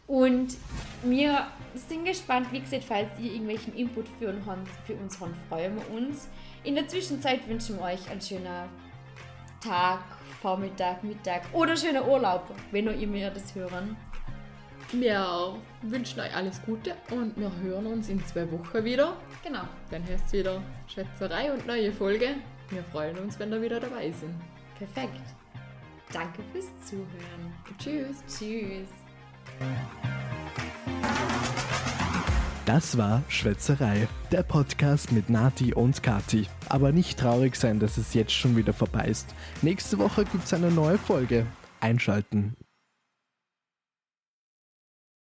Und 0.07 0.57
wir 1.05 1.47
sind 1.75 2.05
gespannt, 2.05 2.49
wie 2.53 2.61
gesagt, 2.61 2.85
falls 2.85 3.09
ihr 3.21 3.33
irgendwelchen 3.33 3.75
Input 3.77 4.07
für, 4.19 4.29
uns 4.31 4.45
habt- 4.47 4.69
für 4.87 4.95
uns 4.95 5.21
habt, 5.21 5.35
freuen 5.49 5.77
wir 5.77 5.91
uns. 5.97 6.29
In 6.65 6.75
der 6.75 6.89
Zwischenzeit 6.89 7.47
wünschen 7.49 7.77
wir 7.77 7.85
euch 7.85 8.11
einen 8.11 8.21
schönen 8.21 8.69
Tag, 9.63 10.01
Vormittag, 10.41 11.05
Mittag 11.05 11.43
oder 11.53 11.77
schönen 11.77 12.03
Urlaub, 12.03 12.51
wenn 12.73 12.87
ihr 12.87 12.95
immer 13.01 13.31
das 13.31 13.55
hören. 13.55 13.97
Wir 14.91 15.55
wünschen 15.83 16.21
euch 16.21 16.35
alles 16.35 16.61
Gute 16.67 16.95
und 17.11 17.35
wir 17.39 17.51
hören 17.63 17.87
uns 17.87 18.09
in 18.09 18.23
zwei 18.27 18.51
Wochen 18.51 18.85
wieder. 18.85 19.17
Genau. 19.43 19.63
Dann 19.91 20.03
heißt 20.05 20.27
es 20.27 20.33
wieder 20.33 20.61
Schätzerei 20.89 21.51
und 21.53 21.67
neue 21.67 21.93
Folge. 21.93 22.35
Wir 22.69 22.83
freuen 22.85 23.17
uns, 23.19 23.39
wenn 23.39 23.53
ihr 23.53 23.63
wieder 23.63 23.81
dabei 23.81 24.11
sind. 24.11 24.35
Perfekt. 24.77 25.21
Danke 26.13 26.43
fürs 26.53 26.67
Zuhören. 26.85 27.55
Tschüss. 27.79 28.23
Tschüss. 28.27 28.89
Das 32.67 32.99
war 32.99 33.23
Schwätzerei, 33.29 34.07
der 34.31 34.43
Podcast 34.43 35.11
mit 35.11 35.31
Nati 35.31 35.73
und 35.73 36.03
Kati. 36.03 36.47
Aber 36.69 36.93
nicht 36.93 37.19
traurig 37.19 37.57
sein, 37.57 37.81
dass 37.81 37.97
es 37.97 38.15
jetzt 38.15 38.33
schon 38.33 38.57
wieder 38.57 38.75
vorbei 38.75 39.07
ist. 39.07 39.35
Nächste 39.63 39.99
Woche 39.99 40.25
gibt 40.25 40.45
es 40.45 40.53
eine 40.53 40.71
neue 40.71 40.99
Folge. 40.99 41.47
Einschalten. 41.81 42.57